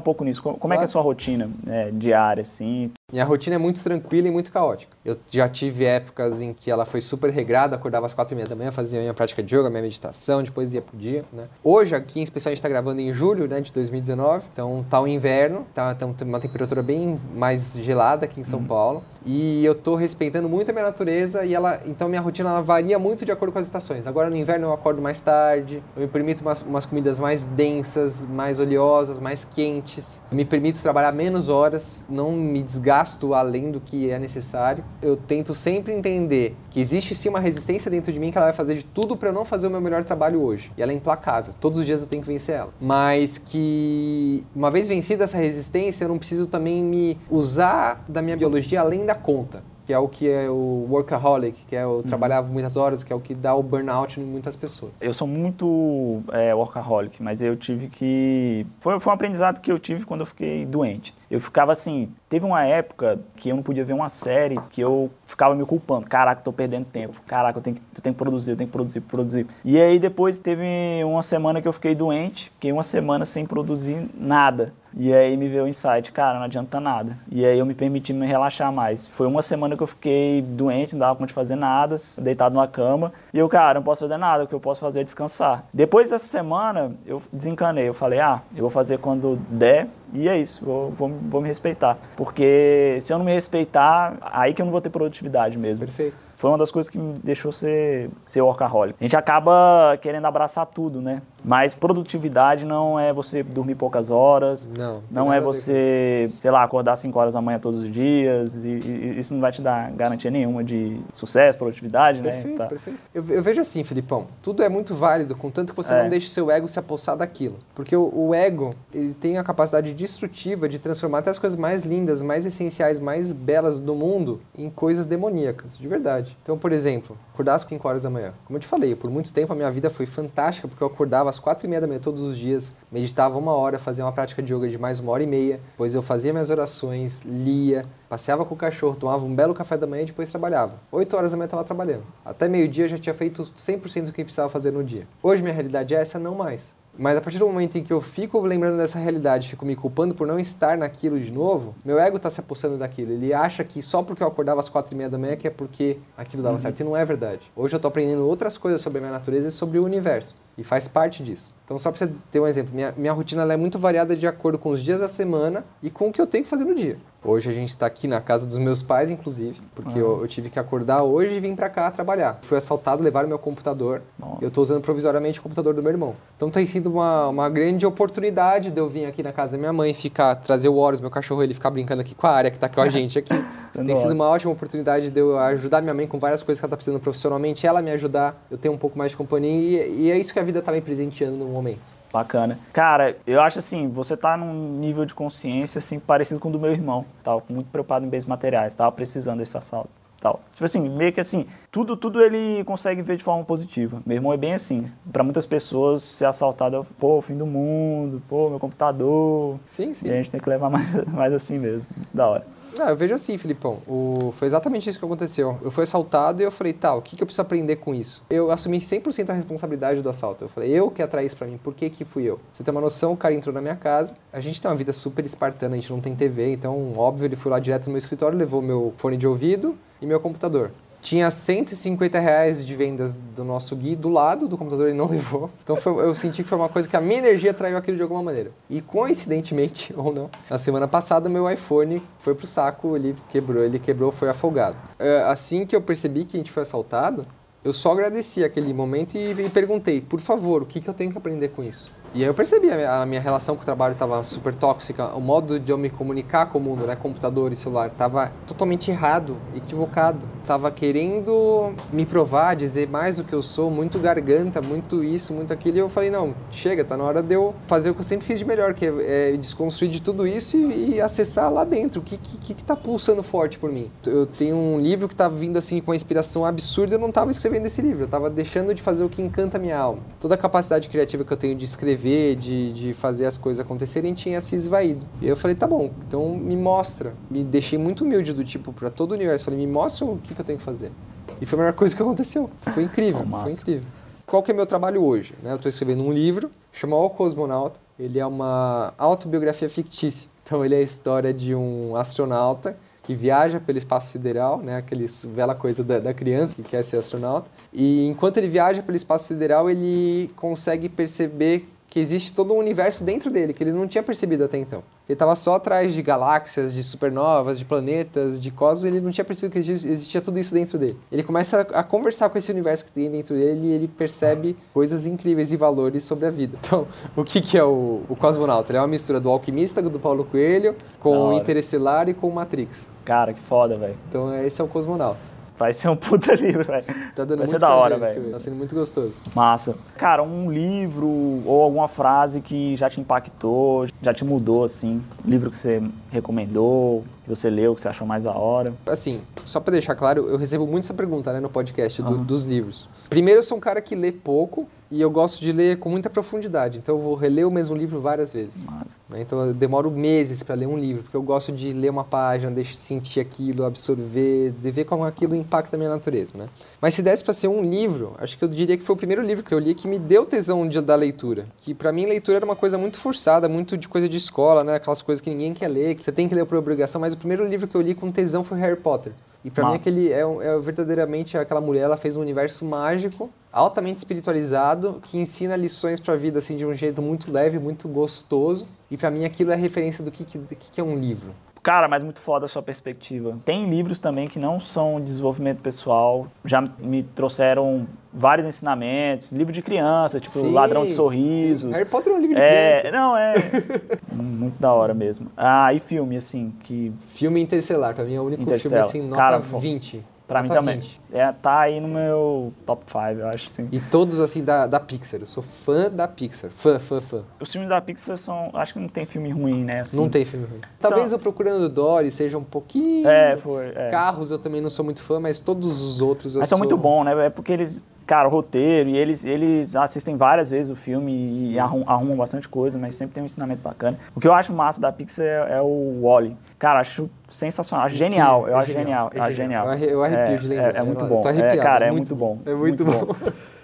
pouco 0.00 0.24
nisso. 0.24 0.42
Como, 0.42 0.56
claro. 0.56 0.72
é 0.72 0.76
que 0.78 0.82
é 0.82 0.84
a 0.84 0.88
sua 0.88 1.02
rotina 1.02 1.50
né, 1.62 1.90
diária, 1.92 2.40
assim? 2.40 2.90
Minha 3.12 3.24
rotina 3.24 3.56
é 3.56 3.58
muito 3.58 3.82
tranquila 3.82 4.28
e 4.28 4.30
muito 4.30 4.50
caótica. 4.50 4.96
Eu 5.04 5.16
já 5.30 5.48
tive 5.48 5.84
épocas 5.84 6.40
em 6.40 6.54
que 6.54 6.70
ela 6.70 6.86
foi 6.86 7.00
super 7.00 7.30
regrada, 7.30 7.76
acordava 7.76 8.06
às 8.06 8.14
quatro 8.14 8.34
e 8.34 8.36
meia 8.36 8.48
da 8.48 8.56
manhã, 8.56 8.72
fazia 8.72 8.98
minha 8.98 9.12
prática 9.12 9.42
de 9.42 9.54
yoga, 9.54 9.68
minha 9.68 9.82
meditação, 9.82 10.42
depois 10.42 10.72
ia 10.72 10.80
pro 10.80 10.96
dia, 10.96 11.24
né? 11.32 11.48
Hoje, 11.62 11.94
aqui 11.94 12.20
em 12.20 12.22
especial, 12.22 12.50
a 12.50 12.54
gente 12.54 12.62
tá 12.62 12.68
gravando 12.68 13.00
em 13.00 13.12
julho, 13.12 13.46
né, 13.46 13.60
de 13.60 13.72
2019, 13.72 14.46
então 14.54 14.86
tá 14.88 15.00
o 15.00 15.08
inverno, 15.08 15.66
tá, 15.74 15.92
tá 15.96 16.06
uma 16.22 16.38
temperatura 16.38 16.80
bem 16.80 17.20
mais 17.34 17.74
gelada 17.74 18.24
aqui 18.24 18.40
em 18.40 18.44
São 18.44 18.60
uhum. 18.60 18.66
Paulo, 18.66 19.04
e 19.26 19.64
eu 19.64 19.74
tô 19.74 19.96
respeitando 19.96 20.48
muito 20.48 20.70
a 20.70 20.72
minha 20.72 20.84
natureza 20.84 21.44
e 21.44 21.52
ela, 21.52 21.80
então 21.84 22.08
minha 22.08 22.20
rotina 22.20 22.50
ela 22.50 22.62
varia 22.62 22.96
muito 22.96 23.24
de 23.24 23.32
acordo 23.32 23.50
com 23.50 23.58
as 23.58 23.66
estações. 23.66 24.06
Agora 24.06 24.30
no 24.30 24.36
inverno 24.36 24.68
eu 24.68 24.72
acordo 24.72 25.02
mais 25.02 25.18
tarde, 25.18 25.82
eu 25.96 26.02
me 26.02 26.08
permito 26.08 26.42
umas, 26.42 26.62
umas 26.62 26.84
comidas 26.84 27.18
mais 27.18 27.42
densas, 27.42 28.24
mais 28.24 28.60
oleosas, 28.60 29.18
mais 29.18 29.44
quentes, 29.44 30.20
eu 30.30 30.36
me 30.36 30.44
permito 30.44 30.80
trabalhar 30.80 31.10
menos 31.10 31.48
horas, 31.48 32.04
não 32.08 32.30
me 32.30 32.62
desgasto 32.62 33.34
além 33.34 33.72
do 33.72 33.80
que 33.80 34.08
é 34.08 34.20
necessário. 34.20 34.84
Eu 35.02 35.16
tento 35.16 35.52
sempre 35.52 35.92
entender 35.92 36.54
que 36.70 36.78
existe 36.78 37.12
sim 37.14 37.28
uma 37.28 37.40
resistência 37.40 37.90
dentro 37.90 38.12
de 38.12 38.20
mim 38.20 38.30
que 38.30 38.38
ela 38.38 38.46
vai 38.46 38.54
fazer 38.54 38.76
de 38.76 38.84
tudo 38.84 39.16
para 39.16 39.30
eu 39.30 39.32
não 39.32 39.44
fazer 39.44 39.66
o 39.66 39.70
meu 39.70 39.80
melhor 39.80 40.04
trabalho 40.04 40.40
hoje. 40.40 40.70
E 40.76 40.82
ela 40.82 40.92
é 40.92 40.94
implacável. 40.94 41.54
Todos 41.60 41.80
os 41.80 41.86
dias 41.86 42.00
eu 42.00 42.06
tenho 42.06 42.22
que 42.22 42.28
vencer 42.28 42.56
ela. 42.56 42.70
Mas 42.80 43.36
que 43.36 44.43
uma 44.54 44.70
vez 44.70 44.88
vencida 44.88 45.24
essa 45.24 45.36
resistência, 45.36 46.04
eu 46.04 46.08
não 46.08 46.18
preciso 46.18 46.46
também 46.46 46.82
me 46.82 47.18
usar 47.30 48.04
da 48.08 48.22
minha 48.22 48.36
biologia 48.36 48.80
além 48.80 49.04
da 49.06 49.14
conta. 49.14 49.62
que 49.86 49.92
é 49.92 49.98
o 49.98 50.08
que 50.08 50.28
é 50.28 50.48
o 50.48 50.86
workaholic, 50.90 51.58
que 51.68 51.76
é 51.76 51.86
o 51.86 52.02
trabalhar 52.02 52.42
muitas 52.42 52.74
horas, 52.74 53.04
que 53.04 53.12
é 53.12 53.16
o 53.16 53.20
que 53.20 53.34
dá 53.34 53.54
o 53.54 53.62
burnout 53.62 54.18
em 54.18 54.24
muitas 54.24 54.56
pessoas. 54.56 54.92
Eu 55.00 55.12
sou 55.12 55.28
muito 55.28 56.22
é, 56.32 56.54
workaholic, 56.54 57.22
mas 57.22 57.42
eu 57.42 57.54
tive 57.54 57.88
que. 57.88 58.66
Foi, 58.80 58.98
foi 58.98 59.10
um 59.12 59.14
aprendizado 59.14 59.60
que 59.60 59.70
eu 59.70 59.78
tive 59.78 60.06
quando 60.06 60.20
eu 60.20 60.26
fiquei 60.26 60.64
doente. 60.64 61.14
Eu 61.30 61.40
ficava 61.40 61.72
assim. 61.72 62.12
Teve 62.28 62.44
uma 62.44 62.64
época 62.64 63.18
que 63.36 63.48
eu 63.48 63.56
não 63.56 63.62
podia 63.62 63.84
ver 63.84 63.92
uma 63.92 64.08
série 64.08 64.58
que 64.70 64.80
eu 64.80 65.10
ficava 65.26 65.54
me 65.54 65.64
culpando. 65.64 66.06
Caraca, 66.06 66.40
eu 66.40 66.44
tô 66.44 66.52
perdendo 66.52 66.84
tempo. 66.86 67.14
Caraca, 67.26 67.58
eu 67.58 67.62
tenho 67.62 67.76
que, 67.76 67.82
eu 67.96 68.02
tenho 68.02 68.14
que 68.14 68.18
produzir, 68.18 68.50
eu 68.50 68.56
tenho 68.56 68.68
que 68.68 68.72
produzir, 68.72 69.00
produzir. 69.00 69.46
E 69.64 69.80
aí 69.80 69.98
depois 69.98 70.38
teve 70.38 70.64
uma 71.04 71.22
semana 71.22 71.60
que 71.62 71.68
eu 71.68 71.72
fiquei 71.72 71.94
doente, 71.94 72.50
fiquei 72.50 72.72
uma 72.72 72.82
semana 72.82 73.24
sem 73.24 73.46
produzir 73.46 74.08
nada. 74.14 74.72
E 74.96 75.12
aí 75.12 75.36
me 75.36 75.48
veio 75.48 75.64
o 75.64 75.68
insight, 75.68 76.12
cara, 76.12 76.38
não 76.38 76.44
adianta 76.44 76.78
nada. 76.78 77.18
E 77.28 77.44
aí 77.44 77.58
eu 77.58 77.66
me 77.66 77.74
permiti 77.74 78.12
me 78.12 78.26
relaxar 78.26 78.72
mais. 78.72 79.06
Foi 79.06 79.26
uma 79.26 79.42
semana 79.42 79.76
que 79.76 79.82
eu 79.82 79.86
fiquei 79.88 80.40
doente, 80.40 80.92
não 80.92 81.00
dava 81.00 81.16
conta 81.16 81.26
de 81.26 81.32
fazer 81.32 81.56
nada, 81.56 81.96
deitado 82.18 82.54
numa 82.54 82.68
cama. 82.68 83.12
E 83.32 83.38
eu, 83.38 83.48
cara, 83.48 83.80
não 83.80 83.82
posso 83.82 84.02
fazer 84.02 84.16
nada, 84.16 84.44
o 84.44 84.46
que 84.46 84.54
eu 84.54 84.60
posso 84.60 84.80
fazer 84.80 85.00
é 85.00 85.04
descansar. 85.04 85.64
Depois 85.72 86.10
dessa 86.10 86.26
semana, 86.26 86.92
eu 87.04 87.20
desencanei. 87.32 87.88
Eu 87.88 87.94
falei, 87.94 88.20
ah, 88.20 88.40
eu 88.54 88.60
vou 88.60 88.70
fazer 88.70 88.98
quando 88.98 89.36
der, 89.48 89.88
e 90.14 90.28
é 90.28 90.38
isso, 90.38 90.64
vou, 90.64 90.90
vou, 90.92 91.08
vou, 91.08 91.40
me 91.40 91.48
respeitar. 91.48 91.98
Porque 92.16 92.98
se 93.00 93.12
eu 93.12 93.18
não 93.18 93.24
me 93.24 93.34
respeitar, 93.34 94.16
aí 94.20 94.54
que 94.54 94.62
eu 94.62 94.64
não 94.64 94.70
vou 94.70 94.80
ter 94.80 94.88
produtividade 94.88 95.58
mesmo. 95.58 95.84
Perfeito. 95.84 96.16
Foi 96.34 96.50
uma 96.50 96.58
das 96.58 96.70
coisas 96.70 96.88
que 96.88 96.96
me 96.96 97.14
deixou 97.14 97.50
ser, 97.50 98.08
ser 98.24 98.40
workaholic. 98.40 98.96
A 99.00 99.02
gente 99.02 99.16
acaba 99.16 99.98
querendo 100.00 100.26
abraçar 100.26 100.66
tudo, 100.66 101.00
né? 101.00 101.20
Mas 101.44 101.74
produtividade 101.74 102.64
não 102.64 102.98
é 102.98 103.12
você 103.12 103.42
dormir 103.42 103.74
poucas 103.74 104.08
horas. 104.08 104.70
Não. 104.76 105.02
Não 105.10 105.32
é 105.32 105.40
você, 105.40 106.30
sei 106.38 106.50
lá, 106.50 106.62
acordar 106.62 106.96
5 106.96 107.18
horas 107.18 107.34
da 107.34 107.42
manhã 107.42 107.58
todos 107.58 107.82
os 107.82 107.92
dias. 107.92 108.56
E, 108.64 108.68
e, 108.68 109.18
isso 109.18 109.34
não 109.34 109.40
vai 109.42 109.52
te 109.52 109.60
dar 109.60 109.92
garantia 109.92 110.30
nenhuma 110.30 110.64
de 110.64 110.98
sucesso, 111.12 111.58
produtividade, 111.58 112.22
perfeito, 112.22 112.48
né? 112.48 112.56
Tá. 112.56 112.66
Perfeito. 112.66 112.98
Eu, 113.14 113.24
eu, 113.28 113.42
vejo 113.42 113.60
assim, 113.60 113.84
Filipão, 113.84 114.26
tudo 114.42 114.62
é 114.62 114.68
muito 114.68 114.94
válido, 114.94 115.36
contanto 115.36 115.72
que 115.72 115.76
você 115.76 115.92
é. 115.92 116.02
não 116.02 116.08
deixe 116.08 116.28
seu 116.30 116.50
ego 116.50 116.66
se 116.66 116.78
apossar 116.78 117.16
daquilo. 117.16 117.58
Porque 117.74 117.94
o, 117.94 118.10
o 118.14 118.34
ego, 118.34 118.74
ele 118.92 119.12
tem 119.12 119.36
a 119.36 119.44
capacidade 119.44 119.92
destrutiva 119.92 120.66
de 120.68 120.78
transformar 120.78 121.18
até 121.18 121.30
as 121.30 121.38
coisas 121.38 121.58
mais 121.58 121.84
lindas, 121.84 122.22
mais 122.22 122.46
essenciais, 122.46 122.98
mais 122.98 123.32
belas 123.32 123.78
do 123.78 123.94
mundo 123.94 124.40
em 124.56 124.70
coisas 124.70 125.04
demoníacas, 125.04 125.76
de 125.76 125.86
verdade. 125.86 126.38
Então, 126.42 126.56
por 126.56 126.72
exemplo, 126.72 127.18
acordar 127.32 127.56
às 127.56 127.62
5 127.62 127.86
horas 127.86 128.02
da 128.04 128.10
manhã. 128.10 128.32
Como 128.46 128.56
eu 128.56 128.60
te 128.60 128.66
falei, 128.66 128.94
por 128.94 129.10
muito 129.10 129.32
tempo 129.32 129.52
a 129.52 129.56
minha 129.56 129.70
vida 129.70 129.90
foi 129.90 130.06
fantástica, 130.06 130.66
porque 130.66 130.82
eu 130.82 130.88
acordava 130.88 131.33
às 131.34 131.38
4 131.40 131.66
e 131.66 131.68
meia 131.68 131.80
da 131.80 131.86
manhã 131.86 131.98
todos 131.98 132.22
os 132.22 132.38
dias, 132.38 132.72
meditava 132.90 133.36
uma 133.36 133.52
hora, 133.52 133.78
fazia 133.78 134.04
uma 134.04 134.12
prática 134.12 134.42
de 134.42 134.54
yoga 134.54 134.68
de 134.68 134.78
mais 134.78 135.00
uma 135.00 135.10
hora 135.10 135.22
e 135.22 135.26
meia, 135.26 135.60
depois 135.72 135.94
eu 135.94 136.02
fazia 136.02 136.32
minhas 136.32 136.48
orações, 136.48 137.22
lia, 137.24 137.84
passeava 138.08 138.44
com 138.44 138.54
o 138.54 138.56
cachorro, 138.56 138.96
tomava 138.96 139.24
um 139.24 139.34
belo 139.34 139.52
café 139.52 139.76
da 139.76 139.86
manhã 139.86 140.02
e 140.02 140.06
depois 140.06 140.30
trabalhava. 140.30 140.74
8 140.92 141.16
horas 141.16 141.30
da 141.32 141.36
manhã 141.36 141.46
estava 141.46 141.64
trabalhando. 141.64 142.04
Até 142.24 142.48
meio-dia 142.48 142.86
já 142.86 142.96
tinha 142.96 143.14
feito 143.14 143.44
100% 143.56 144.06
do 144.06 144.12
que 144.12 144.22
precisava 144.22 144.48
fazer 144.48 144.70
no 144.70 144.84
dia. 144.84 145.06
Hoje 145.22 145.42
minha 145.42 145.54
realidade 145.54 145.94
é 145.94 146.00
essa, 146.00 146.18
não 146.18 146.34
mais. 146.34 146.72
Mas 146.96 147.18
a 147.18 147.20
partir 147.20 147.38
do 147.38 147.46
momento 147.46 147.76
em 147.76 147.82
que 147.82 147.92
eu 147.92 148.00
fico 148.00 148.40
lembrando 148.40 148.76
dessa 148.76 148.98
realidade, 148.98 149.48
fico 149.48 149.66
me 149.66 149.74
culpando 149.74 150.14
por 150.14 150.26
não 150.26 150.38
estar 150.38 150.78
naquilo 150.78 151.18
de 151.18 151.30
novo, 151.30 151.74
meu 151.84 151.98
ego 151.98 152.16
está 152.18 152.30
se 152.30 152.38
apossando 152.38 152.78
daquilo. 152.78 153.12
Ele 153.12 153.34
acha 153.34 153.64
que 153.64 153.82
só 153.82 154.02
porque 154.02 154.22
eu 154.22 154.28
acordava 154.28 154.60
às 154.60 154.68
quatro 154.68 154.94
e 154.94 154.96
meia 154.96 155.10
da 155.10 155.18
manhã 155.18 155.36
que 155.36 155.48
é 155.48 155.50
porque 155.50 155.98
aquilo 156.16 156.42
dava 156.42 156.54
uhum. 156.54 156.60
certo. 156.60 156.80
E 156.80 156.84
não 156.84 156.96
é 156.96 157.04
verdade. 157.04 157.50
Hoje 157.56 157.74
eu 157.74 157.78
estou 157.78 157.88
aprendendo 157.88 158.24
outras 158.26 158.56
coisas 158.56 158.80
sobre 158.80 158.98
a 158.98 159.00
minha 159.00 159.12
natureza 159.12 159.48
e 159.48 159.50
sobre 159.50 159.78
o 159.78 159.84
universo. 159.84 160.36
E 160.56 160.62
faz 160.62 160.86
parte 160.88 161.22
disso. 161.22 161.52
Então, 161.64 161.78
só 161.78 161.90
para 161.90 161.98
você 161.98 162.12
ter 162.30 162.40
um 162.40 162.46
exemplo, 162.46 162.74
minha, 162.74 162.92
minha 162.96 163.12
rotina 163.12 163.50
é 163.50 163.56
muito 163.56 163.78
variada 163.78 164.14
de 164.14 164.26
acordo 164.26 164.58
com 164.58 164.68
os 164.68 164.82
dias 164.82 165.00
da 165.00 165.08
semana 165.08 165.64
e 165.82 165.88
com 165.88 166.08
o 166.08 166.12
que 166.12 166.20
eu 166.20 166.26
tenho 166.26 166.44
que 166.44 166.50
fazer 166.50 166.64
no 166.64 166.74
dia. 166.74 166.98
Hoje 167.26 167.48
a 167.48 167.52
gente 167.54 167.70
está 167.70 167.86
aqui 167.86 168.06
na 168.06 168.20
casa 168.20 168.44
dos 168.44 168.58
meus 168.58 168.82
pais, 168.82 169.10
inclusive, 169.10 169.58
porque 169.74 169.98
eu, 169.98 170.20
eu, 170.20 170.28
tive 170.28 170.50
que 170.50 170.58
acordar 170.58 171.02
hoje 171.02 171.34
e 171.34 171.40
vim 171.40 171.56
para 171.56 171.70
cá 171.70 171.90
trabalhar. 171.90 172.38
Fui 172.42 172.58
assaltado, 172.58 173.02
levaram 173.02 173.26
meu 173.26 173.38
computador. 173.38 174.02
Nossa. 174.18 174.44
Eu 174.44 174.48
estou 174.48 174.60
usando 174.60 174.82
provisoriamente 174.82 175.40
o 175.40 175.42
computador 175.42 175.72
do 175.72 175.82
meu 175.82 175.90
irmão. 175.90 176.14
Então 176.36 176.50
tem 176.50 176.66
sido 176.66 176.92
uma, 176.92 177.28
uma 177.28 177.48
grande 177.48 177.86
oportunidade 177.86 178.70
de 178.70 178.78
eu 178.78 178.90
vir 178.90 179.06
aqui 179.06 179.22
na 179.22 179.32
casa 179.32 179.52
da 179.52 179.58
minha 179.58 179.72
mãe, 179.72 179.94
ficar, 179.94 180.34
trazer 180.34 180.68
o 180.68 180.74
Horus, 180.74 181.00
meu 181.00 181.10
cachorro, 181.10 181.42
ele 181.42 181.54
ficar 181.54 181.70
brincando 181.70 182.02
aqui 182.02 182.14
com 182.14 182.26
a 182.26 182.30
área 182.30 182.50
que 182.50 182.58
está 182.58 182.68
com 182.68 182.82
a 182.82 182.88
gente 182.88 183.18
aqui. 183.18 183.32
tem 183.72 183.96
sido 183.96 184.12
uma 184.12 184.28
ótima 184.28 184.52
oportunidade 184.52 185.08
de 185.08 185.18
eu 185.18 185.38
ajudar 185.38 185.80
minha 185.80 185.94
mãe 185.94 186.06
com 186.06 186.18
várias 186.18 186.42
coisas 186.42 186.60
que 186.60 186.64
ela 186.64 186.68
está 186.68 186.76
precisando 186.76 187.00
profissionalmente, 187.00 187.66
ela 187.66 187.80
me 187.80 187.90
ajudar, 187.92 188.46
eu 188.50 188.58
tenho 188.58 188.74
um 188.74 188.78
pouco 188.78 188.98
mais 188.98 189.12
de 189.12 189.16
companhia 189.16 189.86
e, 189.86 190.02
e 190.02 190.10
é 190.10 190.18
isso 190.18 190.30
que 190.30 190.38
a 190.38 190.42
vida 190.42 190.58
está 190.58 190.70
me 190.70 190.82
presenteando 190.82 191.38
no 191.38 191.46
momento. 191.54 191.94
Bacana. 192.12 192.60
Cara, 192.72 193.16
eu 193.26 193.40
acho 193.40 193.58
assim, 193.58 193.88
você 193.88 194.16
tá 194.16 194.36
num 194.36 194.78
nível 194.78 195.04
de 195.04 195.12
consciência 195.12 195.80
assim 195.80 195.98
parecido 195.98 196.38
com 196.38 196.48
o 196.48 196.52
do 196.52 196.60
meu 196.60 196.70
irmão. 196.70 197.04
Tava 197.24 197.42
muito 197.48 197.68
preocupado 197.70 198.06
em 198.06 198.08
bens 198.08 198.24
materiais, 198.24 198.72
tava 198.72 198.92
precisando 198.92 199.38
desse 199.38 199.58
assalto. 199.58 199.90
Tal. 200.20 200.40
Tipo 200.52 200.64
assim, 200.64 200.88
meio 200.88 201.12
que 201.12 201.20
assim, 201.20 201.44
tudo, 201.70 201.96
tudo 201.96 202.22
ele 202.22 202.62
consegue 202.64 203.02
ver 203.02 203.16
de 203.16 203.24
forma 203.24 203.44
positiva. 203.44 204.00
Meu 204.06 204.14
irmão 204.14 204.32
é 204.32 204.36
bem 204.36 204.54
assim. 204.54 204.86
Para 205.12 205.24
muitas 205.24 205.44
pessoas, 205.44 206.02
ser 206.02 206.24
assaltado 206.24 206.76
é, 206.76 206.82
pô, 206.98 207.20
fim 207.20 207.36
do 207.36 207.44
mundo, 207.44 208.22
pô, 208.28 208.48
meu 208.48 208.60
computador. 208.60 209.58
Sim, 209.68 209.92
sim. 209.92 210.06
E 210.06 210.10
a 210.10 210.14
gente 210.14 210.30
tem 210.30 210.40
que 210.40 210.48
levar 210.48 210.70
mais, 210.70 211.04
mais 211.06 211.34
assim 211.34 211.58
mesmo. 211.58 211.84
Da 212.12 212.28
hora. 212.28 212.46
Não, 212.76 212.88
eu 212.88 212.96
vejo 212.96 213.14
assim, 213.14 213.38
Filipão. 213.38 213.78
O... 213.86 214.32
Foi 214.36 214.46
exatamente 214.46 214.88
isso 214.88 214.98
que 214.98 215.04
aconteceu. 215.04 215.58
Eu 215.62 215.70
fui 215.70 215.84
assaltado 215.84 216.42
e 216.42 216.44
eu 216.44 216.50
falei, 216.50 216.72
tá, 216.72 216.94
o 216.94 217.00
que, 217.00 217.16
que 217.16 217.22
eu 217.22 217.26
preciso 217.26 217.42
aprender 217.42 217.76
com 217.76 217.94
isso? 217.94 218.22
Eu 218.28 218.50
assumi 218.50 218.80
100% 218.80 219.30
a 219.30 219.32
responsabilidade 219.32 220.02
do 220.02 220.08
assalto. 220.08 220.44
Eu 220.44 220.48
falei, 220.48 220.70
eu 220.70 220.90
que 220.90 221.02
atraí 221.02 221.26
isso 221.26 221.36
pra 221.36 221.46
mim, 221.46 221.58
por 221.62 221.74
que 221.74 221.88
que 221.88 222.04
fui 222.04 222.24
eu? 222.24 222.40
Você 222.52 222.64
tem 222.64 222.72
uma 222.72 222.80
noção, 222.80 223.12
o 223.12 223.16
cara 223.16 223.34
entrou 223.34 223.54
na 223.54 223.60
minha 223.60 223.76
casa, 223.76 224.16
a 224.32 224.40
gente 224.40 224.60
tem 224.60 224.70
uma 224.70 224.76
vida 224.76 224.92
super 224.92 225.24
espartana, 225.24 225.74
a 225.74 225.78
gente 225.78 225.90
não 225.92 226.00
tem 226.00 226.14
TV, 226.14 226.52
então, 226.52 226.96
óbvio, 226.96 227.26
ele 227.26 227.36
foi 227.36 227.50
lá 227.50 227.58
direto 227.58 227.86
no 227.86 227.92
meu 227.92 227.98
escritório, 227.98 228.36
levou 228.36 228.60
meu 228.60 228.92
fone 228.96 229.16
de 229.16 229.26
ouvido 229.26 229.76
e 230.00 230.06
meu 230.06 230.20
computador 230.20 230.72
tinha 231.04 231.30
150 231.30 232.18
reais 232.18 232.64
de 232.64 232.74
vendas 232.74 233.18
do 233.18 233.44
nosso 233.44 233.76
Gui 233.76 233.94
do 233.94 234.08
lado 234.08 234.48
do 234.48 234.56
computador, 234.56 234.88
ele 234.88 234.96
não 234.96 235.06
levou. 235.06 235.50
Então 235.62 235.76
foi, 235.76 235.92
eu 236.02 236.14
senti 236.14 236.42
que 236.42 236.48
foi 236.48 236.56
uma 236.56 236.68
coisa 236.68 236.88
que 236.88 236.96
a 236.96 237.00
minha 237.00 237.18
energia 237.18 237.50
atraiu 237.50 237.76
aquilo 237.76 237.96
de 237.96 238.02
alguma 238.02 238.22
maneira. 238.22 238.50
E 238.70 238.80
coincidentemente, 238.80 239.92
ou 239.96 240.12
não, 240.12 240.30
na 240.48 240.56
semana 240.56 240.88
passada 240.88 241.28
meu 241.28 241.48
iPhone 241.48 242.02
foi 242.20 242.34
pro 242.34 242.46
saco, 242.46 242.96
ele 242.96 243.14
quebrou, 243.28 243.62
ele 243.62 243.78
quebrou, 243.78 244.10
foi 244.10 244.30
afogado. 244.30 244.76
É, 244.98 245.22
assim 245.24 245.66
que 245.66 245.76
eu 245.76 245.82
percebi 245.82 246.24
que 246.24 246.36
a 246.36 246.40
gente 246.40 246.50
foi 246.50 246.62
assaltado, 246.62 247.26
eu 247.62 247.74
só 247.74 247.92
agradeci 247.92 248.42
aquele 248.42 248.72
momento 248.72 249.14
e, 249.14 249.30
e 249.32 249.50
perguntei, 249.50 250.00
por 250.00 250.20
favor, 250.20 250.62
o 250.62 250.66
que, 250.66 250.80
que 250.80 250.88
eu 250.88 250.94
tenho 250.94 251.12
que 251.12 251.18
aprender 251.18 251.48
com 251.48 251.62
isso? 251.62 251.92
E 252.14 252.22
aí 252.22 252.28
eu 252.28 252.34
percebi, 252.34 252.70
a 252.70 253.04
minha, 253.04 253.20
relação 253.20 253.56
com 253.56 253.62
o 253.62 253.64
trabalho 253.64 253.94
estava 253.94 254.22
super 254.22 254.54
tóxica, 254.54 255.08
o 255.16 255.20
modo 255.20 255.58
de 255.58 255.72
eu 255.72 255.76
me 255.76 255.90
comunicar 255.90 256.46
com 256.46 256.58
o 256.58 256.60
mundo, 256.60 256.86
né, 256.86 256.94
computador 256.94 257.50
e 257.50 257.56
celular, 257.56 257.88
estava 257.88 258.30
totalmente 258.46 258.88
errado, 258.88 259.36
equivocado. 259.56 260.28
Tava 260.46 260.70
querendo 260.70 261.72
me 261.92 262.06
provar, 262.06 262.54
dizer 262.54 262.88
mais 262.88 263.16
do 263.16 263.24
que 263.24 263.32
eu 263.32 263.42
sou, 263.42 263.68
muito 263.68 263.98
garganta, 263.98 264.62
muito 264.62 265.02
isso, 265.02 265.32
muito 265.32 265.52
aquilo, 265.52 265.76
e 265.76 265.80
eu 265.80 265.88
falei, 265.88 266.08
não, 266.08 266.34
chega, 266.52 266.84
tá 266.84 266.96
na 266.96 267.02
hora 267.02 267.20
de 267.20 267.34
eu 267.34 267.52
fazer 267.66 267.90
o 267.90 267.94
que 267.94 268.00
eu 268.00 268.04
sempre 268.04 268.24
fiz 268.24 268.38
de 268.38 268.44
melhor, 268.44 268.74
que 268.74 268.86
é, 268.86 269.32
é 269.32 269.36
desconstruir 269.36 269.90
de 269.90 270.00
tudo 270.00 270.24
isso 270.24 270.56
e, 270.56 270.94
e 270.94 271.00
acessar 271.00 271.52
lá 271.52 271.64
dentro, 271.64 272.00
o 272.00 272.04
que, 272.04 272.16
que, 272.16 272.54
que 272.54 272.62
tá 272.62 272.76
pulsando 272.76 273.24
forte 273.24 273.58
por 273.58 273.72
mim. 273.72 273.90
Eu 274.06 274.24
tenho 274.24 274.54
um 274.54 274.78
livro 274.78 275.08
que 275.08 275.16
tá 275.16 275.28
vindo 275.28 275.56
assim 275.56 275.80
com 275.80 275.90
uma 275.90 275.96
inspiração 275.96 276.46
absurda, 276.46 276.94
eu 276.94 277.00
não 277.00 277.10
tava 277.10 277.32
escrevendo 277.32 277.66
esse 277.66 277.82
livro, 277.82 278.04
eu 278.04 278.08
tava 278.08 278.30
deixando 278.30 278.72
de 278.72 278.82
fazer 278.82 279.02
o 279.02 279.08
que 279.08 279.20
encanta 279.20 279.56
a 279.56 279.60
minha 279.60 279.76
alma. 279.76 280.00
Toda 280.20 280.36
a 280.36 280.38
capacidade 280.38 280.88
criativa 280.88 281.24
que 281.24 281.32
eu 281.32 281.36
tenho 281.36 281.56
de 281.56 281.64
escrever 281.64 282.03
escrever, 282.04 282.36
de, 282.36 282.72
de 282.72 282.94
fazer 282.94 283.24
as 283.24 283.38
coisas 283.38 283.64
acontecerem, 283.64 284.12
tinha 284.12 284.40
se 284.40 284.54
esvaído. 284.54 285.06
E 285.20 285.26
eu 285.26 285.36
falei, 285.36 285.56
tá 285.56 285.66
bom, 285.66 285.90
então 286.06 286.36
me 286.36 286.56
mostra. 286.56 287.14
Me 287.30 287.42
deixei 287.42 287.78
muito 287.78 288.04
humilde 288.04 288.32
do 288.32 288.44
tipo, 288.44 288.72
para 288.72 288.90
todo 288.90 289.12
o 289.12 289.14
universo. 289.14 289.44
Falei, 289.44 289.58
me 289.58 289.66
mostra 289.66 290.04
o 290.04 290.18
que, 290.18 290.34
que 290.34 290.40
eu 290.40 290.44
tenho 290.44 290.58
que 290.58 290.64
fazer. 290.64 290.92
E 291.40 291.46
foi 291.46 291.58
a 291.58 291.62
melhor 291.62 291.74
coisa 291.74 291.96
que 291.96 292.02
aconteceu. 292.02 292.50
Foi 292.72 292.82
incrível, 292.84 293.26
oh, 293.26 293.42
foi 293.42 293.52
incrível. 293.52 293.84
Qual 294.26 294.42
que 294.42 294.50
é 294.50 294.54
meu 294.54 294.66
trabalho 294.66 295.02
hoje? 295.02 295.34
Né? 295.42 295.52
Eu 295.52 295.56
estou 295.56 295.68
escrevendo 295.68 296.04
um 296.04 296.12
livro, 296.12 296.50
chama 296.72 296.96
O 296.96 297.10
Cosmonauta. 297.10 297.80
Ele 297.98 298.18
é 298.18 298.26
uma 298.26 298.92
autobiografia 298.98 299.68
fictícia. 299.68 300.28
Então 300.42 300.64
ele 300.64 300.74
é 300.74 300.78
a 300.78 300.82
história 300.82 301.32
de 301.32 301.54
um 301.54 301.96
astronauta 301.96 302.76
que 303.02 303.14
viaja 303.14 303.60
pelo 303.60 303.76
espaço 303.76 304.10
sideral, 304.10 304.58
né, 304.60 304.78
aquele 304.78 305.04
bela 305.26 305.54
coisa 305.54 305.84
da, 305.84 305.98
da, 305.98 306.14
criança 306.14 306.56
que 306.56 306.62
quer 306.62 306.82
ser 306.82 306.96
astronauta. 306.96 307.50
E 307.70 308.06
enquanto 308.06 308.38
ele 308.38 308.48
viaja 308.48 308.82
pelo 308.82 308.96
espaço 308.96 309.28
sideral, 309.28 309.68
ele 309.68 310.30
consegue 310.34 310.88
perceber 310.88 311.68
que 311.88 312.00
existe 312.00 312.34
todo 312.34 312.52
um 312.52 312.58
universo 312.58 313.04
dentro 313.04 313.30
dele 313.30 313.52
que 313.52 313.62
ele 313.62 313.72
não 313.72 313.86
tinha 313.86 314.02
percebido 314.02 314.44
até 314.44 314.58
então. 314.58 314.82
Ele 315.08 315.14
estava 315.14 315.36
só 315.36 315.56
atrás 315.56 315.92
de 315.92 316.02
galáxias, 316.02 316.74
de 316.74 316.82
supernovas, 316.82 317.58
de 317.58 317.64
planetas, 317.64 318.40
de 318.40 318.50
cosmos, 318.50 318.84
ele 318.84 319.00
não 319.00 319.12
tinha 319.12 319.24
percebido 319.24 319.52
que 319.52 319.58
existia 319.58 320.20
tudo 320.20 320.38
isso 320.38 320.52
dentro 320.52 320.78
dele. 320.78 320.98
Ele 321.12 321.22
começa 321.22 321.60
a 321.60 321.84
conversar 321.84 322.30
com 322.30 322.38
esse 322.38 322.50
universo 322.50 322.86
que 322.86 322.90
tem 322.90 323.10
dentro 323.10 323.34
dele 323.34 323.68
e 323.68 323.72
ele 323.72 323.86
percebe 323.86 324.56
coisas 324.72 325.06
incríveis 325.06 325.52
e 325.52 325.56
valores 325.56 326.04
sobre 326.04 326.26
a 326.26 326.30
vida. 326.30 326.58
Então, 326.64 326.88
o 327.14 327.22
que, 327.22 327.42
que 327.42 327.58
é 327.58 327.62
o, 327.62 328.02
o 328.08 328.16
Cosmonauta? 328.16 328.72
Ele 328.72 328.78
é 328.78 328.80
uma 328.80 328.88
mistura 328.88 329.20
do 329.20 329.28
Alquimista, 329.28 329.82
do 329.82 330.00
Paulo 330.00 330.24
Coelho, 330.24 330.74
com 330.98 331.28
o 331.28 331.32
Interestelar 331.34 332.08
e 332.08 332.14
com 332.14 332.26
o 332.26 332.34
Matrix. 332.34 332.90
Cara, 333.04 333.34
que 333.34 333.40
foda, 333.42 333.76
velho. 333.76 333.96
Então, 334.08 334.34
esse 334.42 334.60
é 334.60 334.64
o 334.64 334.66
Cosmonauta. 334.66 335.33
Vai 335.58 335.72
ser 335.72 335.88
um 335.88 335.96
puta 335.96 336.34
livro, 336.36 336.64
velho. 336.64 336.84
Tá 337.14 337.24
dando 337.24 337.38
Vai 337.38 337.46
ser 337.46 337.58
da 337.58 337.74
hora, 337.74 337.96
velho. 337.98 338.30
Tá 338.30 338.38
sendo 338.38 338.56
muito 338.56 338.74
gostoso. 338.74 339.22
Massa. 339.34 339.76
Cara, 339.96 340.22
um 340.22 340.50
livro 340.50 341.06
ou 341.06 341.62
alguma 341.62 341.86
frase 341.86 342.40
que 342.40 342.74
já 342.76 342.90
te 342.90 343.00
impactou, 343.00 343.86
já 344.02 344.12
te 344.12 344.24
mudou, 344.24 344.64
assim. 344.64 345.00
Livro 345.24 345.50
que 345.50 345.56
você 345.56 345.80
recomendou, 346.14 347.04
que 347.24 347.28
você 347.28 347.48
leu, 347.50 347.74
que 347.74 347.80
você 347.82 347.88
achou 347.88 348.06
mais 348.06 348.24
da 348.24 348.32
hora. 348.32 348.72
Assim, 348.86 349.20
só 349.44 349.60
pra 349.60 349.72
deixar 349.72 349.94
claro, 349.94 350.28
eu 350.28 350.36
recebo 350.36 350.66
muito 350.66 350.84
essa 350.84 350.94
pergunta, 350.94 351.32
né, 351.32 351.40
no 351.40 351.48
podcast 351.50 352.00
do- 352.02 352.18
dos 352.18 352.44
livros. 352.44 352.88
Primeiro, 353.10 353.40
eu 353.40 353.42
sou 353.44 353.56
um 353.58 353.60
cara 353.60 353.80
que 353.80 353.94
lê 353.94 354.10
pouco 354.12 354.66
e 354.90 355.00
eu 355.00 355.10
gosto 355.10 355.40
de 355.40 355.50
ler 355.50 355.78
com 355.78 355.88
muita 355.88 356.08
profundidade. 356.08 356.78
Então, 356.78 356.96
eu 356.96 357.02
vou 357.02 357.14
reler 357.14 357.46
o 357.48 357.50
mesmo 357.50 357.74
livro 357.74 358.00
várias 358.00 358.32
vezes. 358.32 358.66
Né? 359.08 359.20
Então, 359.22 359.46
eu 359.46 359.54
demoro 359.54 359.90
meses 359.90 360.42
pra 360.42 360.54
ler 360.54 360.66
um 360.66 360.78
livro, 360.78 361.02
porque 361.02 361.16
eu 361.16 361.22
gosto 361.22 361.50
de 361.50 361.72
ler 361.72 361.90
uma 361.90 362.04
página, 362.04 362.50
de 362.52 362.76
sentir 362.76 363.18
aquilo, 363.20 363.64
absorver, 363.64 364.52
de 364.52 364.70
ver 364.70 364.84
como 364.84 365.04
aquilo 365.04 365.34
impacta 365.34 365.76
a 365.76 365.78
minha 365.78 365.90
natureza, 365.90 366.36
né? 366.36 366.46
Mas 366.80 366.94
se 366.94 367.02
desse 367.02 367.24
pra 367.24 367.32
ser 367.32 367.48
um 367.48 367.62
livro, 367.62 368.12
acho 368.18 368.36
que 368.38 368.44
eu 368.44 368.48
diria 368.48 368.76
que 368.76 368.84
foi 368.84 368.94
o 368.94 368.96
primeiro 368.98 369.22
livro 369.22 369.42
que 369.42 369.52
eu 369.54 369.58
li 369.58 369.74
que 369.74 369.88
me 369.88 369.98
deu 369.98 370.24
tesão 370.26 370.68
de, 370.68 370.80
da 370.80 370.94
leitura. 370.94 371.46
Que 371.60 371.74
pra 371.74 371.90
mim, 371.92 372.06
leitura 372.06 372.36
era 372.36 372.44
uma 372.44 372.56
coisa 372.56 372.76
muito 372.78 373.00
forçada, 373.00 373.48
muito 373.48 373.76
de 373.76 373.88
coisa 373.88 374.08
de 374.08 374.16
escola, 374.16 374.62
né? 374.62 374.74
Aquelas 374.76 375.02
coisas 375.02 375.20
que 375.20 375.30
ninguém 375.30 375.52
quer 375.54 375.68
ler, 375.68 375.94
que 375.94 376.03
você 376.04 376.12
tem 376.12 376.28
que 376.28 376.34
ler 376.34 376.44
por 376.44 376.58
obrigação. 376.58 377.00
Mas 377.00 377.14
o 377.14 377.16
primeiro 377.16 377.46
livro 377.48 377.66
que 377.66 377.74
eu 377.74 377.80
li 377.80 377.94
com 377.94 378.12
tesão 378.12 378.44
foi 378.44 378.58
Harry 378.58 378.76
Potter. 378.76 379.12
E 379.42 379.50
pra 379.50 379.64
Ma- 379.64 379.70
mim, 379.70 379.76
aquele 379.76 380.12
é, 380.12 380.20
é 380.20 380.58
verdadeiramente 380.58 381.36
aquela 381.38 381.60
mulher, 381.60 381.80
ela 381.82 381.96
fez 381.96 382.14
um 382.16 382.20
universo 382.20 382.64
mágico, 382.64 383.30
altamente 383.50 383.98
espiritualizado, 383.98 385.00
que 385.02 385.18
ensina 385.18 385.56
lições 385.56 386.00
pra 386.00 386.14
vida 386.16 386.38
assim 386.38 386.56
de 386.56 386.66
um 386.66 386.74
jeito 386.74 387.00
muito 387.00 387.30
leve, 387.32 387.58
muito 387.58 387.88
gostoso. 387.88 388.66
E 388.90 388.96
pra 388.98 389.10
mim 389.10 389.24
aquilo 389.24 389.50
é 389.50 389.54
referência 389.56 390.04
do 390.04 390.10
que, 390.10 390.24
que 390.24 390.38
que 390.72 390.80
é 390.80 390.84
um 390.84 390.96
livro. 390.96 391.34
Cara, 391.64 391.88
mas 391.88 392.04
muito 392.04 392.20
foda 392.20 392.44
a 392.44 392.48
sua 392.48 392.62
perspectiva. 392.62 393.38
Tem 393.44 393.68
livros 393.70 393.98
também 393.98 394.28
que 394.28 394.38
não 394.38 394.60
são 394.60 395.00
de 395.00 395.06
desenvolvimento 395.06 395.60
pessoal, 395.62 396.26
já 396.44 396.62
me 396.78 397.02
trouxeram 397.02 397.86
vários 398.12 398.46
ensinamentos, 398.46 399.32
livro 399.32 399.50
de 399.52 399.62
criança, 399.62 400.20
tipo 400.20 400.38
Sim, 400.38 400.52
Ladrão 400.52 400.84
de 400.84 400.92
Sorrisos. 400.92 401.72
Harry 401.72 401.86
Potter 401.86 402.12
é 402.12 402.16
um 402.16 402.20
livro 402.20 402.36
de 402.36 402.40
É, 402.42 402.80
criança. 402.82 402.96
não, 402.96 403.16
é 403.16 403.34
muito 404.12 404.60
da 404.60 404.72
hora 404.74 404.92
mesmo. 404.92 405.28
Ah, 405.36 405.72
e 405.72 405.78
filme, 405.78 406.16
assim, 406.18 406.52
que 406.62 406.92
Filme 407.14 407.40
Interestelar, 407.40 407.94
pra 407.94 408.04
mim 408.04 408.14
é 408.14 408.20
o 408.20 408.24
único 408.24 408.44
filme 408.58 408.76
assim, 408.78 409.00
nota 409.00 409.16
Cara, 409.16 409.40
fo- 409.42 409.58
20. 409.58 410.04
Pra 410.26 410.42
mim 410.42 410.48
também. 410.48 410.80
20. 410.80 411.00
É, 411.12 411.32
tá 411.32 411.60
aí 411.60 411.80
no 411.80 411.88
meu 411.88 412.52
top 412.66 412.84
5, 412.86 412.98
eu 413.20 413.28
acho. 413.28 413.50
Assim. 413.50 413.68
E 413.70 413.80
todos 413.80 414.20
assim 414.20 414.42
da, 414.42 414.66
da 414.66 414.80
Pixar. 414.80 415.20
Eu 415.20 415.26
sou 415.26 415.42
fã 415.42 415.90
da 415.90 416.08
Pixar. 416.08 416.50
Fã, 416.50 416.78
fã, 416.78 417.00
fã. 417.00 417.22
Os 417.40 417.50
filmes 417.50 417.70
da 417.70 417.80
Pixar 417.80 418.16
são. 418.18 418.50
Acho 418.54 418.74
que 418.74 418.80
não 418.80 418.88
tem 418.88 419.04
filme 419.04 419.30
ruim, 419.30 419.64
né? 419.64 419.80
assim. 419.80 419.96
Não 419.96 420.08
tem 420.08 420.24
filme 420.24 420.46
ruim. 420.46 420.60
Talvez 420.78 421.12
o 421.12 421.18
Procurando 421.18 421.68
Dory 421.68 422.10
seja 422.10 422.38
um 422.38 422.44
pouquinho. 422.44 423.08
É, 423.08 423.36
foi. 423.36 423.72
É. 423.74 423.90
Carros 423.90 424.30
eu 424.30 424.38
também 424.38 424.60
não 424.60 424.70
sou 424.70 424.84
muito 424.84 425.02
fã, 425.02 425.20
mas 425.20 425.38
todos 425.40 425.80
os 425.80 426.00
outros 426.00 426.34
eu 426.34 426.40
Mas 426.40 426.48
são 426.48 426.58
sou... 426.58 426.66
muito 426.66 426.76
bons, 426.76 427.04
né? 427.04 427.26
É 427.26 427.30
porque 427.30 427.52
eles, 427.52 427.84
cara, 428.06 428.28
o 428.28 428.30
roteiro, 428.30 428.88
e 428.90 428.96
eles, 428.96 429.24
eles 429.24 429.74
assistem 429.76 430.16
várias 430.16 430.50
vezes 430.50 430.70
o 430.70 430.76
filme 430.76 431.52
e 431.52 431.58
arrum- 431.58 431.84
arrumam, 431.86 432.16
bastante 432.16 432.48
coisa, 432.48 432.78
mas 432.78 432.94
sempre 432.96 433.14
tem 433.14 433.22
um 433.22 433.26
ensinamento 433.26 433.62
bacana. 433.62 433.98
O 434.14 434.20
que 434.20 434.28
eu 434.28 434.32
acho 434.34 434.52
massa 434.52 434.80
da 434.80 434.92
Pixar 434.92 435.24
é, 435.24 435.56
é 435.56 435.60
o 435.62 436.00
Wally. 436.02 436.36
Cara, 436.58 436.80
acho 436.80 437.10
sensacional, 437.28 437.84
acho 437.86 437.96
genial. 437.96 438.46
Eu 438.48 438.56
É 438.56 438.60
acho 438.60 438.72
genial, 438.72 439.10
é 439.12 439.18
eu 439.18 439.22
acho 439.22 439.36
genial. 439.36 439.66
Eu 439.66 439.72
arre- 439.72 439.86
Eu 439.92 440.04
arrepio 440.04 440.34
É, 440.34 440.36
de 440.36 440.48
lembrar. 440.48 440.74
É, 440.74 440.78
é 440.78 440.82
muito 440.82 441.04
bom. 441.04 441.22
É, 441.28 441.56
cara, 441.56 441.86
é 441.86 441.90
muito 441.90 442.14
bom. 442.16 442.38
É 442.46 442.54
muito, 442.54 442.84
bom. 442.84 443.06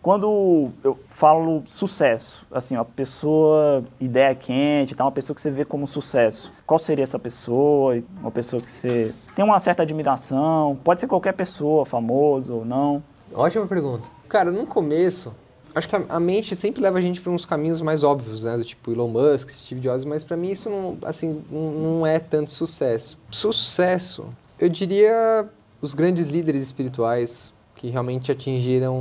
Quando 0.02 0.70
eu 0.82 0.98
falo 1.06 1.62
sucesso, 1.66 2.46
assim, 2.50 2.74
uma 2.76 2.84
pessoa 2.84 3.84
ideia 4.00 4.34
quente, 4.34 4.94
tá? 4.94 5.04
uma 5.04 5.12
pessoa 5.12 5.34
que 5.34 5.40
você 5.40 5.50
vê 5.50 5.64
como 5.64 5.86
sucesso, 5.86 6.50
qual 6.66 6.78
seria 6.78 7.04
essa 7.04 7.18
pessoa? 7.18 8.02
Uma 8.20 8.30
pessoa 8.30 8.60
que 8.62 8.70
você 8.70 9.14
tem 9.34 9.44
uma 9.44 9.58
certa 9.58 9.82
admiração, 9.82 10.78
pode 10.82 11.00
ser 11.00 11.06
qualquer 11.06 11.32
pessoa, 11.32 11.84
famoso 11.84 12.56
ou 12.56 12.64
não. 12.64 13.02
Ótima 13.32 13.66
pergunta. 13.66 14.08
Cara, 14.30 14.50
no 14.50 14.64
começo, 14.64 15.34
acho 15.74 15.88
que 15.88 15.96
a, 16.08 16.20
mente 16.20 16.54
sempre 16.56 16.80
leva 16.80 16.98
a 16.98 17.00
gente 17.00 17.20
para 17.20 17.30
uns 17.32 17.44
caminhos 17.44 17.80
mais 17.80 18.02
óbvios, 18.04 18.44
né? 18.44 18.56
Do 18.56 18.64
tipo 18.64 18.90
Elon 18.92 19.08
Musk, 19.08 19.50
Steve 19.50 19.80
Jobs, 19.80 20.04
mas 20.04 20.24
para 20.24 20.36
mim 20.36 20.50
isso 20.52 20.70
não, 20.70 20.96
assim, 21.02 21.42
não, 21.50 22.06
é 22.06 22.18
tanto 22.18 22.52
sucesso. 22.52 23.18
Sucesso, 23.30 24.26
eu 24.58 24.68
diria 24.68 25.46
os 25.82 25.92
grandes 25.94 26.26
líderes 26.26 26.62
espirituais 26.62 27.52
que 27.74 27.88
realmente 27.88 28.30
atingiram 28.30 28.94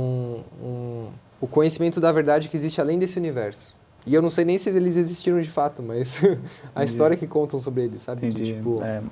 um- 0.62 1.08
o 1.40 1.46
conhecimento 1.46 2.00
da 2.00 2.10
verdade 2.12 2.48
que 2.48 2.56
existe 2.56 2.80
além 2.80 2.98
desse 2.98 3.18
universo. 3.18 3.74
E 4.06 4.14
eu 4.14 4.22
não 4.22 4.30
sei 4.30 4.44
nem 4.46 4.56
se 4.56 4.70
eles 4.70 4.96
existiram 4.96 5.40
de 5.40 5.50
fato, 5.50 5.82
mas 5.82 6.20
a 6.74 6.82
história 6.82 7.16
que 7.16 7.26
contam 7.26 7.60
sobre 7.60 7.84
eles, 7.84 8.02
sabe? 8.02 8.30
De, 8.30 8.54
tipo, 8.54 8.82
É, 8.82 9.02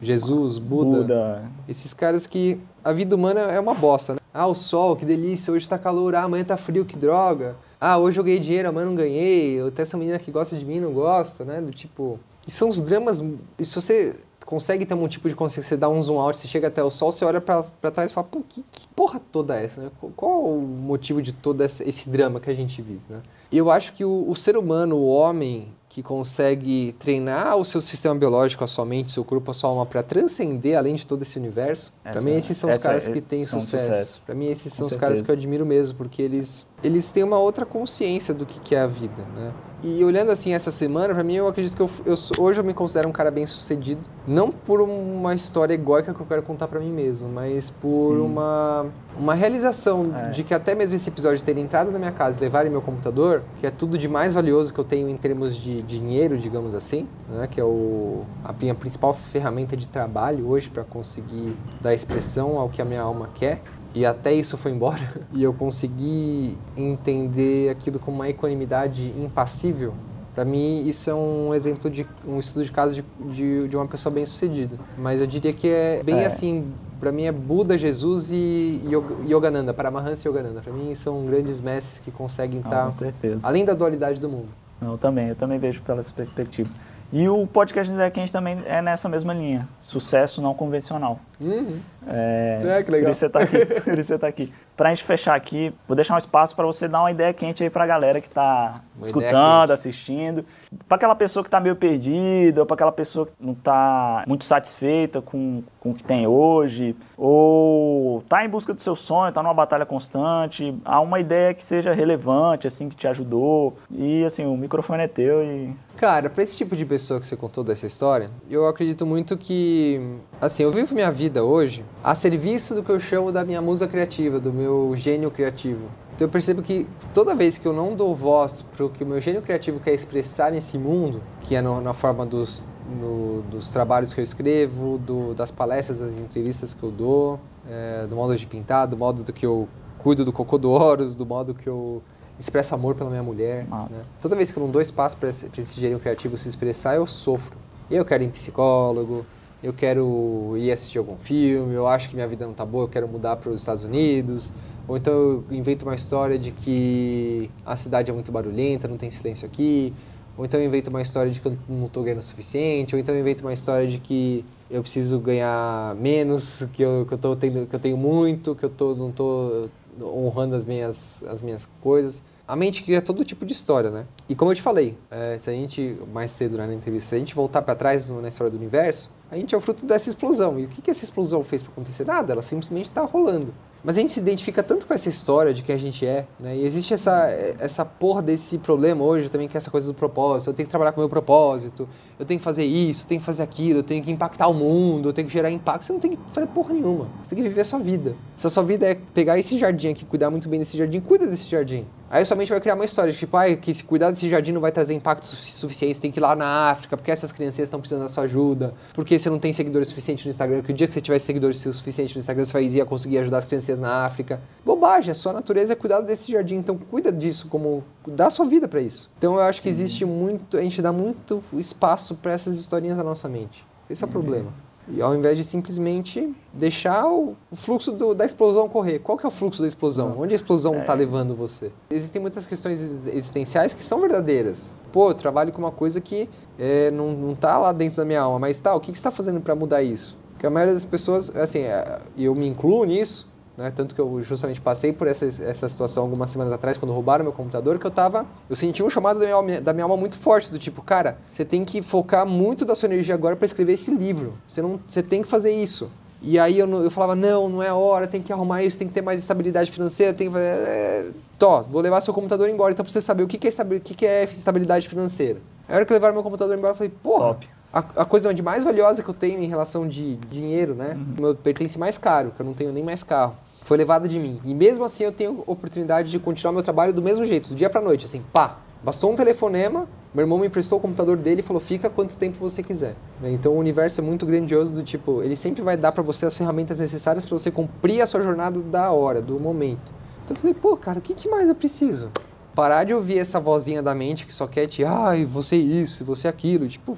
Jesus, 0.00 0.56
Buda, 0.58 0.98
Buda. 0.98 1.42
esses 1.68 1.92
caras 1.92 2.26
que 2.26 2.58
a 2.88 2.92
vida 2.94 3.14
humana 3.14 3.40
é 3.40 3.60
uma 3.60 3.74
bosta, 3.74 4.14
né? 4.14 4.20
Ah, 4.32 4.46
o 4.46 4.54
sol, 4.54 4.96
que 4.96 5.04
delícia, 5.04 5.52
hoje 5.52 5.68
tá 5.68 5.78
calor, 5.78 6.14
ah, 6.14 6.22
amanhã 6.22 6.42
tá 6.42 6.56
frio, 6.56 6.86
que 6.86 6.96
droga. 6.96 7.54
Ah, 7.78 7.98
hoje 7.98 8.18
eu 8.18 8.24
ganhei 8.24 8.40
dinheiro, 8.40 8.66
amanhã 8.66 8.86
não 8.86 8.94
ganhei. 8.94 9.60
Até 9.60 9.82
essa 9.82 9.98
menina 9.98 10.18
que 10.18 10.30
gosta 10.30 10.56
de 10.56 10.64
mim 10.64 10.80
não 10.80 10.90
gosta, 10.90 11.44
né? 11.44 11.60
Do 11.60 11.70
tipo. 11.70 12.18
E 12.46 12.50
são 12.50 12.70
os 12.70 12.80
dramas. 12.80 13.22
E 13.58 13.64
se 13.64 13.74
você 13.74 14.16
consegue 14.46 14.86
ter 14.86 14.94
um 14.94 15.06
tipo 15.06 15.28
de 15.28 15.34
consciência, 15.34 15.68
você 15.68 15.76
dá 15.76 15.86
um 15.90 16.00
zoom 16.00 16.18
out, 16.18 16.38
você 16.38 16.48
chega 16.48 16.68
até 16.68 16.82
o 16.82 16.90
sol, 16.90 17.12
você 17.12 17.26
olha 17.26 17.42
pra 17.42 17.62
trás 17.92 18.10
e 18.10 18.14
fala, 18.14 18.26
pô, 18.26 18.42
que, 18.48 18.64
que 18.72 18.88
porra 18.96 19.20
toda 19.30 19.60
é 19.60 19.66
essa, 19.66 19.82
né? 19.82 19.90
Qual, 20.00 20.12
qual 20.16 20.44
o 20.44 20.58
motivo 20.62 21.20
de 21.20 21.34
todo 21.34 21.62
esse 21.62 22.08
drama 22.08 22.40
que 22.40 22.48
a 22.48 22.54
gente 22.54 22.80
vive, 22.80 23.02
né? 23.10 23.20
Eu 23.52 23.70
acho 23.70 23.92
que 23.92 24.02
o, 24.02 24.24
o 24.26 24.34
ser 24.34 24.56
humano, 24.56 24.96
o 24.96 25.08
homem, 25.08 25.68
que 25.98 26.02
consegue 26.02 26.94
treinar 26.96 27.56
o 27.56 27.64
seu 27.64 27.80
sistema 27.80 28.14
biológico, 28.14 28.62
a 28.62 28.68
sua 28.68 28.84
mente, 28.84 29.10
seu 29.10 29.24
corpo, 29.24 29.50
a 29.50 29.54
sua 29.54 29.68
alma 29.70 29.84
para 29.84 30.00
transcender 30.00 30.78
além 30.78 30.94
de 30.94 31.04
todo 31.04 31.22
esse 31.22 31.36
universo. 31.36 31.92
Para 32.04 32.20
mim 32.20 32.36
esses 32.36 32.56
são 32.56 32.70
os 32.70 32.76
essa- 32.76 32.88
caras 32.88 33.08
que 33.08 33.20
têm 33.20 33.44
sucesso. 33.44 33.84
sucesso. 33.84 34.22
Para 34.24 34.32
mim 34.36 34.46
esses 34.46 34.72
Com 34.72 34.78
são 34.78 34.86
os 34.86 34.92
caras 34.96 35.18
certeza. 35.18 35.24
que 35.24 35.30
eu 35.32 35.34
admiro 35.34 35.66
mesmo, 35.66 35.96
porque 35.98 36.22
eles 36.22 36.64
eles 36.82 37.10
têm 37.10 37.22
uma 37.24 37.38
outra 37.38 37.66
consciência 37.66 38.32
do 38.32 38.46
que 38.46 38.60
que 38.60 38.74
é 38.74 38.80
a 38.80 38.86
vida, 38.86 39.22
né? 39.34 39.52
E 39.80 40.02
olhando 40.04 40.32
assim 40.32 40.52
essa 40.54 40.72
semana, 40.72 41.14
para 41.14 41.22
mim 41.22 41.34
eu 41.34 41.46
acredito 41.46 41.76
que 41.76 41.82
eu, 41.82 41.88
eu 42.04 42.14
hoje 42.40 42.58
eu 42.58 42.64
me 42.64 42.74
considero 42.74 43.08
um 43.08 43.12
cara 43.12 43.30
bem 43.30 43.46
sucedido, 43.46 44.00
não 44.26 44.50
por 44.50 44.80
uma 44.80 45.34
história 45.36 45.72
egóica 45.74 46.12
que 46.12 46.20
eu 46.20 46.26
quero 46.26 46.42
contar 46.42 46.66
para 46.66 46.80
mim 46.80 46.90
mesmo, 46.90 47.28
mas 47.28 47.70
por 47.70 48.16
Sim. 48.16 48.20
uma 48.22 48.86
uma 49.16 49.34
realização 49.34 50.12
É. 50.16 50.30
de 50.30 50.42
que 50.42 50.52
até 50.52 50.74
mesmo 50.74 50.96
esse 50.96 51.08
episódio 51.08 51.44
ter 51.44 51.56
entrado 51.58 51.92
na 51.92 51.98
minha 51.98 52.10
casa 52.10 52.38
e 52.38 52.40
levarem 52.40 52.70
meu 52.70 52.82
computador, 52.82 53.42
que 53.60 53.66
é 53.68 53.70
tudo 53.70 53.96
de 53.96 54.08
mais 54.08 54.34
valioso 54.34 54.72
que 54.74 54.80
eu 54.80 54.84
tenho 54.84 55.08
em 55.08 55.16
termos 55.16 55.56
de 55.56 55.80
dinheiro, 55.82 56.36
digamos 56.36 56.74
assim, 56.74 57.08
né? 57.28 57.46
que 57.48 57.60
é 57.60 57.64
o, 57.64 58.22
a 58.44 58.52
minha 58.52 58.74
principal 58.74 59.14
ferramenta 59.14 59.76
de 59.76 59.88
trabalho 59.88 60.48
hoje 60.48 60.68
para 60.70 60.82
conseguir 60.82 61.56
dar 61.80 61.94
expressão 61.94 62.58
ao 62.58 62.68
que 62.68 62.82
a 62.82 62.84
minha 62.84 63.02
alma 63.02 63.28
quer. 63.34 63.60
E 63.98 64.06
até 64.06 64.32
isso 64.32 64.56
foi 64.56 64.70
embora. 64.70 65.00
E 65.34 65.42
eu 65.42 65.52
consegui 65.52 66.56
entender 66.76 67.68
aquilo 67.68 67.98
como 67.98 68.18
uma 68.18 68.28
equanimidade 68.28 69.12
impassível. 69.18 69.92
Para 70.36 70.44
mim, 70.44 70.86
isso 70.86 71.10
é 71.10 71.14
um 71.14 71.52
exemplo 71.52 71.90
de 71.90 72.06
um 72.24 72.38
estudo 72.38 72.64
de 72.64 72.70
caso 72.70 72.94
de, 72.94 73.04
de, 73.34 73.66
de 73.68 73.76
uma 73.76 73.88
pessoa 73.88 74.14
bem 74.14 74.24
sucedida. 74.24 74.76
Mas 74.96 75.20
eu 75.20 75.26
diria 75.26 75.52
que 75.52 75.66
é 75.68 76.00
bem 76.04 76.20
É. 76.20 76.26
assim, 76.26 76.72
para 77.00 77.10
mim 77.10 77.24
é 77.24 77.32
Buda, 77.32 77.76
Jesus 77.76 78.30
e 78.30 78.80
Yoga- 78.86 79.16
Yogananda, 79.28 79.74
Paramahansa 79.74 80.28
e 80.28 80.30
Yogananda. 80.30 80.60
Para 80.60 80.72
mim 80.72 80.94
são 80.94 81.26
grandes 81.26 81.60
mestres 81.60 81.98
que 81.98 82.12
conseguem 82.12 82.62
Não, 82.64 82.90
estar 82.90 83.12
além 83.42 83.64
da 83.64 83.74
dualidade 83.74 84.20
do 84.20 84.28
mundo. 84.28 84.46
Eu 84.80 84.96
também, 84.96 85.28
eu 85.30 85.34
também 85.34 85.58
vejo 85.58 85.82
pela 85.82 85.98
essa 85.98 86.14
perspectiva. 86.14 86.70
E 87.12 87.26
o 87.28 87.46
podcast 87.46 87.90
do 87.90 87.96
Zé 87.96 88.10
Quente 88.10 88.30
também 88.30 88.58
é 88.66 88.82
nessa 88.82 89.08
mesma 89.08 89.32
linha. 89.32 89.66
Sucesso 89.80 90.42
não 90.42 90.52
convencional. 90.52 91.18
Uhum. 91.40 91.80
É, 92.06 92.60
É, 92.64 92.82
que 92.82 92.90
legal. 92.90 93.06
Por 93.06 93.10
isso 93.12 93.20
você 93.20 93.28
tá 93.30 93.40
aqui. 93.40 93.64
Por 93.80 93.98
isso 93.98 94.08
você 94.08 94.18
tá 94.18 94.26
aqui. 94.28 94.52
Pra 94.78 94.90
gente 94.90 95.02
fechar 95.02 95.34
aqui, 95.34 95.74
vou 95.88 95.96
deixar 95.96 96.14
um 96.14 96.18
espaço 96.18 96.54
para 96.54 96.64
você 96.64 96.86
dar 96.86 97.00
uma 97.00 97.10
ideia 97.10 97.32
quente 97.34 97.64
aí 97.64 97.68
pra 97.68 97.84
galera 97.84 98.20
que 98.20 98.30
tá 98.30 98.80
Uma 98.94 99.04
escutando, 99.04 99.72
assistindo. 99.72 100.44
Pra 100.88 100.94
aquela 100.94 101.16
pessoa 101.16 101.42
que 101.42 101.50
tá 101.50 101.58
meio 101.58 101.74
perdida, 101.74 102.60
ou 102.60 102.66
pra 102.66 102.74
aquela 102.74 102.92
pessoa 102.92 103.26
que 103.26 103.32
não 103.40 103.54
tá 103.54 104.22
muito 104.28 104.44
satisfeita 104.44 105.20
com, 105.20 105.64
com 105.80 105.90
o 105.90 105.94
que 105.94 106.04
tem 106.04 106.28
hoje, 106.28 106.94
ou 107.16 108.22
tá 108.28 108.44
em 108.44 108.48
busca 108.48 108.72
do 108.72 108.80
seu 108.80 108.94
sonho, 108.94 109.32
tá 109.32 109.42
numa 109.42 109.52
batalha 109.52 109.84
constante, 109.84 110.72
há 110.84 111.00
uma 111.00 111.18
ideia 111.18 111.52
que 111.52 111.64
seja 111.64 111.92
relevante, 111.92 112.68
assim, 112.68 112.88
que 112.88 112.94
te 112.94 113.08
ajudou. 113.08 113.74
E 113.90 114.24
assim, 114.24 114.46
o 114.46 114.56
microfone 114.56 115.02
é 115.02 115.08
teu 115.08 115.42
e 115.42 115.74
Cara, 115.98 116.30
pra 116.30 116.44
esse 116.44 116.56
tipo 116.56 116.76
de 116.76 116.86
pessoa 116.86 117.18
que 117.18 117.26
você 117.26 117.36
contou 117.36 117.64
dessa 117.64 117.84
história, 117.84 118.30
eu 118.48 118.68
acredito 118.68 119.04
muito 119.04 119.36
que, 119.36 120.00
assim, 120.40 120.62
eu 120.62 120.70
vivo 120.70 120.94
minha 120.94 121.10
vida 121.10 121.42
hoje 121.42 121.84
a 122.04 122.14
serviço 122.14 122.72
do 122.72 122.84
que 122.84 122.90
eu 122.90 123.00
chamo 123.00 123.32
da 123.32 123.44
minha 123.44 123.60
musa 123.60 123.88
criativa, 123.88 124.38
do 124.38 124.52
meu 124.52 124.67
gênio 124.96 125.30
criativo. 125.30 125.86
Então 126.14 126.26
eu 126.26 126.30
percebo 126.32 126.62
que 126.62 126.86
toda 127.14 127.34
vez 127.34 127.56
que 127.58 127.66
eu 127.66 127.72
não 127.72 127.94
dou 127.94 128.14
voz 128.14 128.62
pro 128.76 128.88
que 128.90 129.04
o 129.04 129.06
meu 129.06 129.20
gênio 129.20 129.40
criativo 129.40 129.78
quer 129.78 129.94
expressar 129.94 130.50
nesse 130.50 130.76
mundo, 130.76 131.22
que 131.42 131.54
é 131.54 131.62
no- 131.62 131.80
na 131.80 131.92
forma 131.94 132.26
dos, 132.26 132.66
no- 133.00 133.42
dos 133.42 133.70
trabalhos 133.70 134.12
que 134.12 134.20
eu 134.20 134.24
escrevo, 134.24 134.98
do- 134.98 135.32
das 135.34 135.50
palestras, 135.50 136.00
das 136.00 136.14
entrevistas 136.14 136.74
que 136.74 136.82
eu 136.82 136.90
dou, 136.90 137.38
é, 137.70 138.06
do 138.08 138.16
modo 138.16 138.34
de 138.36 138.46
pintar, 138.46 138.86
do 138.88 138.96
modo 138.96 139.22
do 139.22 139.32
que 139.32 139.46
eu 139.46 139.68
cuido 139.98 140.24
do 140.24 140.32
cocô 140.32 140.58
do 140.58 140.70
Horus, 140.70 141.14
do 141.14 141.24
modo 141.24 141.54
que 141.54 141.68
eu 141.68 142.02
expresso 142.38 142.74
amor 142.74 142.94
pela 142.96 143.10
minha 143.10 143.22
mulher. 143.22 143.66
Né? 143.98 144.04
Toda 144.20 144.34
vez 144.34 144.50
que 144.50 144.58
eu 144.58 144.62
não 144.64 144.70
dou 144.70 144.80
espaço 144.82 145.16
para 145.16 145.28
esse, 145.28 145.48
pra 145.48 145.60
esse 145.60 145.80
gênio 145.80 146.00
criativo 146.00 146.36
se 146.36 146.48
expressar, 146.48 146.96
eu 146.96 147.06
sofro. 147.06 147.56
E 147.90 147.94
eu 147.96 148.04
quero 148.04 148.22
ir 148.24 148.26
em 148.26 148.30
psicólogo, 148.30 149.24
eu 149.62 149.72
quero 149.72 150.54
ir 150.56 150.70
assistir 150.70 150.98
algum 150.98 151.16
filme, 151.16 151.74
eu 151.74 151.86
acho 151.86 152.08
que 152.08 152.14
minha 152.14 152.28
vida 152.28 152.46
não 152.46 152.54
tá 152.54 152.64
boa, 152.64 152.84
eu 152.84 152.88
quero 152.88 153.08
mudar 153.08 153.36
para 153.36 153.50
os 153.50 153.60
Estados 153.60 153.82
Unidos. 153.82 154.52
Ou 154.86 154.96
então 154.96 155.12
eu 155.12 155.44
invento 155.50 155.84
uma 155.84 155.94
história 155.94 156.38
de 156.38 156.50
que 156.50 157.50
a 157.66 157.76
cidade 157.76 158.10
é 158.10 158.14
muito 158.14 158.32
barulhenta, 158.32 158.88
não 158.88 158.96
tem 158.96 159.10
silêncio 159.10 159.46
aqui. 159.46 159.92
Ou 160.36 160.44
então 160.44 160.58
eu 160.60 160.66
invento 160.66 160.88
uma 160.88 161.02
história 161.02 161.30
de 161.30 161.40
que 161.40 161.48
eu 161.48 161.58
não 161.68 161.86
estou 161.86 162.02
ganhando 162.02 162.20
o 162.20 162.22
suficiente. 162.22 162.94
Ou 162.94 163.00
então 163.00 163.14
eu 163.14 163.20
invento 163.20 163.44
uma 163.44 163.52
história 163.52 163.86
de 163.86 163.98
que 163.98 164.44
eu 164.70 164.80
preciso 164.80 165.18
ganhar 165.18 165.94
menos, 165.96 166.66
que 166.72 166.82
eu, 166.82 167.04
que 167.06 167.14
eu, 167.14 167.18
tô 167.18 167.34
tendo, 167.34 167.66
que 167.66 167.74
eu 167.74 167.80
tenho 167.80 167.96
muito, 167.96 168.54
que 168.54 168.64
eu 168.64 168.70
tô, 168.70 168.94
não 168.94 169.10
estou 169.10 169.68
honrando 170.00 170.54
as 170.54 170.64
minhas, 170.64 171.22
as 171.24 171.42
minhas 171.42 171.68
coisas. 171.82 172.22
A 172.48 172.56
mente 172.56 172.82
cria 172.82 173.02
todo 173.02 173.22
tipo 173.26 173.44
de 173.44 173.52
história, 173.52 173.90
né? 173.90 174.06
E 174.26 174.34
como 174.34 174.50
eu 174.50 174.54
te 174.56 174.62
falei, 174.62 174.96
é, 175.10 175.36
se 175.36 175.50
a 175.50 175.52
gente, 175.52 175.98
mais 176.10 176.30
cedo 176.30 176.56
né, 176.56 176.66
na 176.66 176.72
entrevista, 176.72 177.10
se 177.10 177.14
a 177.14 177.18
gente 177.18 177.34
voltar 177.34 177.60
para 177.60 177.74
trás 177.74 178.08
no, 178.08 178.22
na 178.22 178.28
história 178.28 178.50
do 178.50 178.56
universo, 178.56 179.12
a 179.30 179.36
gente 179.36 179.54
é 179.54 179.58
o 179.58 179.60
fruto 179.60 179.84
dessa 179.84 180.08
explosão. 180.08 180.58
E 180.58 180.64
o 180.64 180.68
que, 180.68 180.80
que 180.80 180.90
essa 180.90 181.04
explosão 181.04 181.44
fez 181.44 181.62
para 181.62 181.72
acontecer? 181.72 182.06
Nada, 182.06 182.32
ela 182.32 182.42
simplesmente 182.42 182.88
está 182.88 183.02
rolando. 183.02 183.52
Mas 183.84 183.96
a 183.96 184.00
gente 184.00 184.12
se 184.12 184.18
identifica 184.18 184.62
tanto 184.62 184.86
com 184.86 184.94
essa 184.94 185.08
história 185.08 185.54
de 185.54 185.62
quem 185.62 185.74
a 185.74 185.78
gente 185.78 186.04
é, 186.04 186.26
né? 186.40 186.56
E 186.56 186.64
existe 186.64 186.92
essa, 186.92 187.28
essa 187.60 187.84
porra 187.84 188.20
desse 188.20 188.58
problema 188.58 189.04
hoje 189.04 189.28
também, 189.28 189.46
que 189.46 189.56
é 189.56 189.58
essa 189.58 189.70
coisa 189.70 189.86
do 189.86 189.94
propósito. 189.94 190.50
Eu 190.50 190.54
tenho 190.54 190.66
que 190.66 190.70
trabalhar 190.70 190.92
com 190.92 191.00
o 191.00 191.02
meu 191.02 191.08
propósito, 191.08 191.88
eu 192.18 192.26
tenho 192.26 192.40
que 192.40 192.44
fazer 192.44 192.64
isso, 192.64 193.04
eu 193.04 193.08
tenho 193.08 193.20
que 193.20 193.24
fazer 193.24 193.42
aquilo, 193.42 193.80
eu 193.80 193.82
tenho 193.82 194.02
que 194.02 194.10
impactar 194.10 194.48
o 194.48 194.54
mundo, 194.54 195.10
eu 195.10 195.12
tenho 195.12 195.28
que 195.28 195.32
gerar 195.32 195.50
impacto. 195.50 195.84
Você 195.84 195.92
não 195.92 196.00
tem 196.00 196.12
que 196.12 196.18
fazer 196.32 196.46
porra 196.48 196.74
nenhuma. 196.74 197.08
Você 197.22 197.34
tem 197.34 197.42
que 197.42 197.48
viver 197.48 197.60
a 197.60 197.64
sua 197.64 197.78
vida. 197.78 198.16
Se 198.36 198.46
a 198.46 198.50
sua 198.50 198.62
vida 198.62 198.86
é 198.86 198.94
pegar 198.94 199.38
esse 199.38 199.56
jardim 199.56 199.90
aqui, 199.90 200.04
cuidar 200.04 200.30
muito 200.30 200.48
bem 200.48 200.58
desse 200.58 200.76
jardim, 200.76 201.00
cuida 201.00 201.26
desse 201.26 201.48
jardim. 201.48 201.86
Aí 202.10 202.24
somente 202.24 202.48
vai 202.48 202.60
criar 202.60 202.74
uma 202.74 202.84
história 202.84 203.12
de 203.12 203.18
tipo, 203.18 203.36
ah, 203.36 203.54
que 203.54 203.72
se 203.74 203.84
cuidar 203.84 204.10
desse 204.10 204.28
jardim 204.28 204.52
não 204.52 204.60
vai 204.60 204.72
trazer 204.72 204.94
impacto 204.94 205.26
suficiente, 205.26 205.96
você 205.96 206.00
tem 206.00 206.10
que 206.10 206.18
ir 206.18 206.22
lá 206.22 206.34
na 206.34 206.70
África, 206.70 206.96
porque 206.96 207.10
essas 207.10 207.30
crianças 207.30 207.60
estão 207.60 207.80
precisando 207.80 208.02
da 208.02 208.08
sua 208.08 208.24
ajuda, 208.24 208.72
porque 208.94 209.18
você 209.18 209.28
não 209.28 209.38
tem 209.38 209.52
seguidores 209.52 209.88
suficientes 209.88 210.24
no 210.24 210.30
Instagram, 210.30 210.62
que 210.62 210.72
o 210.72 210.74
dia 210.74 210.86
que 210.86 210.92
você 210.92 211.00
tiver 211.00 211.18
seguidores 211.18 211.58
suficientes 211.58 212.14
no 212.14 212.20
Instagram, 212.20 212.44
você 212.44 212.52
vai 212.52 212.64
ir 212.64 212.84
conseguir 212.86 213.18
ajudar 213.18 213.38
as 213.38 213.44
crianças 213.44 213.78
na 213.78 214.04
África. 214.04 214.40
Bobagem, 214.64 215.10
a 215.10 215.14
sua 215.14 215.32
natureza 215.32 215.74
é 215.74 215.76
cuidar 215.76 216.00
desse 216.00 216.32
jardim, 216.32 216.56
então 216.56 216.78
cuida 216.78 217.12
disso, 217.12 217.46
como 217.48 217.84
dá 218.06 218.30
sua 218.30 218.46
vida 218.46 218.66
para 218.66 218.80
isso. 218.80 219.10
Então 219.18 219.34
eu 219.34 219.40
acho 219.40 219.60
que 219.60 219.68
existe 219.68 220.04
muito, 220.04 220.56
a 220.56 220.62
gente 220.62 220.80
dá 220.80 220.92
muito 220.92 221.44
espaço 221.52 222.14
para 222.14 222.32
essas 222.32 222.56
historinhas 222.56 222.96
na 222.96 223.04
nossa 223.04 223.28
mente. 223.28 223.66
Esse 223.90 224.02
é 224.02 224.06
o 224.06 224.10
problema. 224.10 224.52
E 224.90 225.02
ao 225.02 225.14
invés 225.14 225.36
de 225.36 225.44
simplesmente 225.44 226.32
deixar 226.52 227.06
o, 227.06 227.36
fluxo 227.52 227.92
do, 227.92 228.14
da 228.14 228.24
explosão 228.24 228.68
correr. 228.68 228.98
Qual 229.00 229.18
que 229.18 229.26
é 229.26 229.28
o 229.28 229.30
fluxo 229.30 229.60
da 229.60 229.68
explosão? 229.68 230.14
Onde 230.18 230.34
a 230.34 230.36
explosão 230.36 230.80
está 230.80 230.94
é. 230.94 230.96
levando 230.96 231.34
você? 231.34 231.70
Existem 231.90 232.20
muitas 232.20 232.46
questões 232.46 232.80
existenciais 233.06 233.74
que 233.74 233.82
são 233.82 234.00
verdadeiras. 234.00 234.72
Pô, 234.92 235.10
eu 235.10 235.14
trabalho 235.14 235.52
com 235.52 235.58
uma 235.58 235.70
coisa 235.70 236.00
que 236.00 236.28
é, 236.58 236.90
não, 236.90 237.12
não 237.12 237.34
tá 237.34 237.58
lá 237.58 237.72
dentro 237.72 237.98
da 237.98 238.04
minha 238.04 238.22
alma, 238.22 238.38
mas 238.38 238.58
tá, 238.58 238.74
o 238.74 238.80
que, 238.80 238.92
que 238.92 238.98
você 238.98 239.00
está 239.00 239.10
fazendo 239.10 239.40
para 239.40 239.54
mudar 239.54 239.82
isso? 239.82 240.16
Porque 240.32 240.46
a 240.46 240.50
maioria 240.50 240.72
das 240.72 240.84
pessoas, 240.84 241.34
assim, 241.36 241.60
é, 241.60 242.00
eu 242.16 242.34
me 242.34 242.46
incluo 242.46 242.84
nisso, 242.84 243.27
né? 243.58 243.72
Tanto 243.74 243.92
que 243.92 244.00
eu 244.00 244.22
justamente 244.22 244.60
passei 244.60 244.92
por 244.92 245.08
essa, 245.08 245.26
essa 245.26 245.68
situação 245.68 246.04
algumas 246.04 246.30
semanas 246.30 246.52
atrás, 246.52 246.76
quando 246.76 246.92
roubaram 246.92 247.24
meu 247.24 247.32
computador, 247.32 247.76
que 247.76 247.84
eu 247.84 247.90
tava. 247.90 248.24
Eu 248.48 248.54
senti 248.54 248.84
um 248.84 248.88
chamado 248.88 249.18
da 249.18 249.24
minha, 249.24 249.34
alma, 249.34 249.60
da 249.60 249.72
minha 249.72 249.84
alma 249.84 249.96
muito 249.96 250.16
forte, 250.16 250.48
do 250.48 250.60
tipo, 250.60 250.80
cara, 250.80 251.18
você 251.32 251.44
tem 251.44 251.64
que 251.64 251.82
focar 251.82 252.24
muito 252.24 252.64
da 252.64 252.76
sua 252.76 252.86
energia 252.86 253.16
agora 253.16 253.34
para 253.34 253.44
escrever 253.44 253.72
esse 253.72 253.90
livro. 253.90 254.38
Você, 254.46 254.62
não, 254.62 254.78
você 254.88 255.02
tem 255.02 255.22
que 255.22 255.28
fazer 255.28 255.50
isso. 255.50 255.90
E 256.22 256.38
aí 256.38 256.56
eu, 256.56 256.68
eu 256.84 256.90
falava, 256.90 257.16
não, 257.16 257.48
não 257.48 257.62
é 257.62 257.68
a 257.68 257.74
hora, 257.74 258.06
tem 258.06 258.22
que 258.22 258.32
arrumar 258.32 258.62
isso, 258.62 258.78
tem 258.78 258.86
que 258.86 258.94
ter 258.94 259.02
mais 259.02 259.18
estabilidade 259.20 259.72
financeira, 259.72 260.14
tem 260.14 260.28
que 260.28 260.32
fazer. 260.32 260.46
É, 260.46 261.10
Tó, 261.36 261.62
vou 261.62 261.80
levar 261.80 262.00
seu 262.00 262.14
computador 262.14 262.48
embora, 262.48 262.72
então 262.72 262.84
pra 262.84 262.92
você 262.92 263.00
saber 263.00 263.24
o 263.24 263.28
que, 263.28 263.38
que, 263.38 263.48
é, 263.48 263.50
o 263.50 263.80
que, 263.80 263.94
que 263.94 264.06
é 264.06 264.24
estabilidade 264.24 264.88
financeira. 264.88 265.40
Aí 265.68 265.74
a 265.74 265.76
hora 265.76 265.84
que 265.84 265.92
levaram 265.92 266.14
meu 266.14 266.22
computador 266.22 266.56
embora, 266.56 266.72
eu 266.72 266.76
falei, 266.76 266.92
porra, 267.02 267.36
a, 267.72 267.78
a, 267.78 268.04
coisa 268.04 268.32
de 268.32 268.42
mais 268.42 268.64
valiosa 268.64 269.02
que 269.02 269.08
eu 269.08 269.14
tenho 269.14 269.40
em 269.40 269.46
relação 269.46 269.86
de 269.86 270.16
dinheiro, 270.30 270.74
né? 270.74 270.94
Uhum. 270.94 271.14
Meu 271.22 271.34
pertence 271.34 271.78
mais 271.78 271.98
caro, 271.98 272.32
que 272.34 272.40
eu 272.40 272.46
não 272.46 272.54
tenho 272.54 272.72
nem 272.72 272.84
mais 272.84 273.02
carro 273.02 273.36
foi 273.68 273.76
levada 273.76 274.08
de 274.08 274.18
mim. 274.18 274.40
E 274.46 274.54
mesmo 274.54 274.82
assim 274.82 275.04
eu 275.04 275.12
tenho 275.12 275.44
oportunidade 275.46 276.10
de 276.10 276.18
continuar 276.18 276.54
meu 276.54 276.62
trabalho 276.62 276.90
do 276.90 277.02
mesmo 277.02 277.26
jeito, 277.26 277.50
do 277.50 277.54
dia 277.54 277.68
para 277.68 277.82
noite, 277.82 278.06
assim, 278.06 278.24
pá. 278.32 278.56
Bastou 278.82 279.12
um 279.12 279.14
telefonema, 279.14 279.86
meu 280.14 280.22
irmão 280.22 280.38
me 280.38 280.46
emprestou 280.46 280.78
o 280.78 280.80
computador 280.80 281.18
dele 281.18 281.40
e 281.40 281.42
falou: 281.42 281.60
"Fica 281.60 281.90
quanto 281.90 282.16
tempo 282.16 282.38
você 282.38 282.62
quiser". 282.62 282.94
Né? 283.20 283.30
Então 283.32 283.52
o 283.52 283.58
universo 283.58 284.00
é 284.00 284.04
muito 284.04 284.24
grandioso 284.24 284.74
do 284.74 284.82
tipo, 284.82 285.22
ele 285.22 285.36
sempre 285.36 285.60
vai 285.60 285.76
dar 285.76 285.92
para 285.92 286.02
você 286.02 286.24
as 286.24 286.34
ferramentas 286.34 286.78
necessárias 286.78 287.26
para 287.26 287.38
você 287.38 287.50
cumprir 287.50 288.00
a 288.00 288.06
sua 288.06 288.22
jornada 288.22 288.58
da 288.60 288.90
hora, 288.90 289.20
do 289.20 289.38
momento. 289.38 289.92
Então 290.24 290.34
eu 290.34 290.40
falei: 290.40 290.54
"Pô, 290.54 290.74
cara, 290.74 290.98
o 290.98 291.02
que, 291.02 291.12
que 291.12 291.28
mais 291.28 291.46
eu 291.46 291.54
preciso?" 291.54 292.10
Parar 292.54 292.84
de 292.84 292.94
ouvir 292.94 293.18
essa 293.18 293.38
vozinha 293.38 293.82
da 293.82 293.94
mente 293.94 294.24
que 294.24 294.34
só 294.34 294.46
quer 294.46 294.66
te, 294.66 294.82
ai, 294.82 295.26
você 295.26 295.56
isso, 295.56 296.06
você 296.06 296.26
aquilo, 296.26 296.66
tipo, 296.68 296.96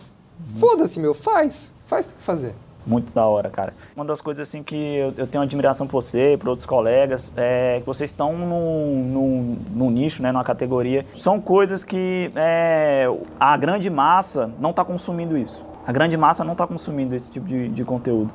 foda-se, 0.59 1.01
meu, 1.01 1.15
faz, 1.15 1.73
faz 1.87 2.07
o 2.07 2.11
que 2.11 2.23
fazer. 2.23 2.55
Muito 2.91 3.13
da 3.13 3.25
hora, 3.25 3.49
cara. 3.49 3.73
Uma 3.95 4.05
das 4.05 4.21
coisas 4.21 4.49
assim 4.49 4.65
que 4.65 4.75
eu, 4.75 5.15
eu 5.17 5.27
tenho 5.29 5.43
admiração 5.43 5.87
por 5.87 6.03
você, 6.03 6.37
por 6.37 6.49
outros 6.49 6.67
colegas, 6.67 7.31
é 7.37 7.79
que 7.79 7.87
vocês 7.87 8.11
estão 8.11 8.37
num, 8.37 9.91
nicho, 9.91 10.21
né, 10.23 10.33
numa 10.33 10.43
categoria. 10.43 11.07
São 11.15 11.41
coisas 11.41 11.85
que 11.85 12.33
é, 12.35 13.07
a 13.39 13.57
grande 13.57 13.89
massa 13.89 14.51
não 14.59 14.71
está 14.71 14.85
consumindo 14.85 15.39
isso. 15.39 15.70
A 15.87 15.93
grande 15.93 16.17
massa 16.17 16.45
não 16.45 16.53
está 16.53 16.67
consumindo 16.67 17.15
esse 17.15 17.31
tipo 17.31 17.47
de, 17.47 17.69
de 17.69 17.85
conteúdo. 17.85 18.33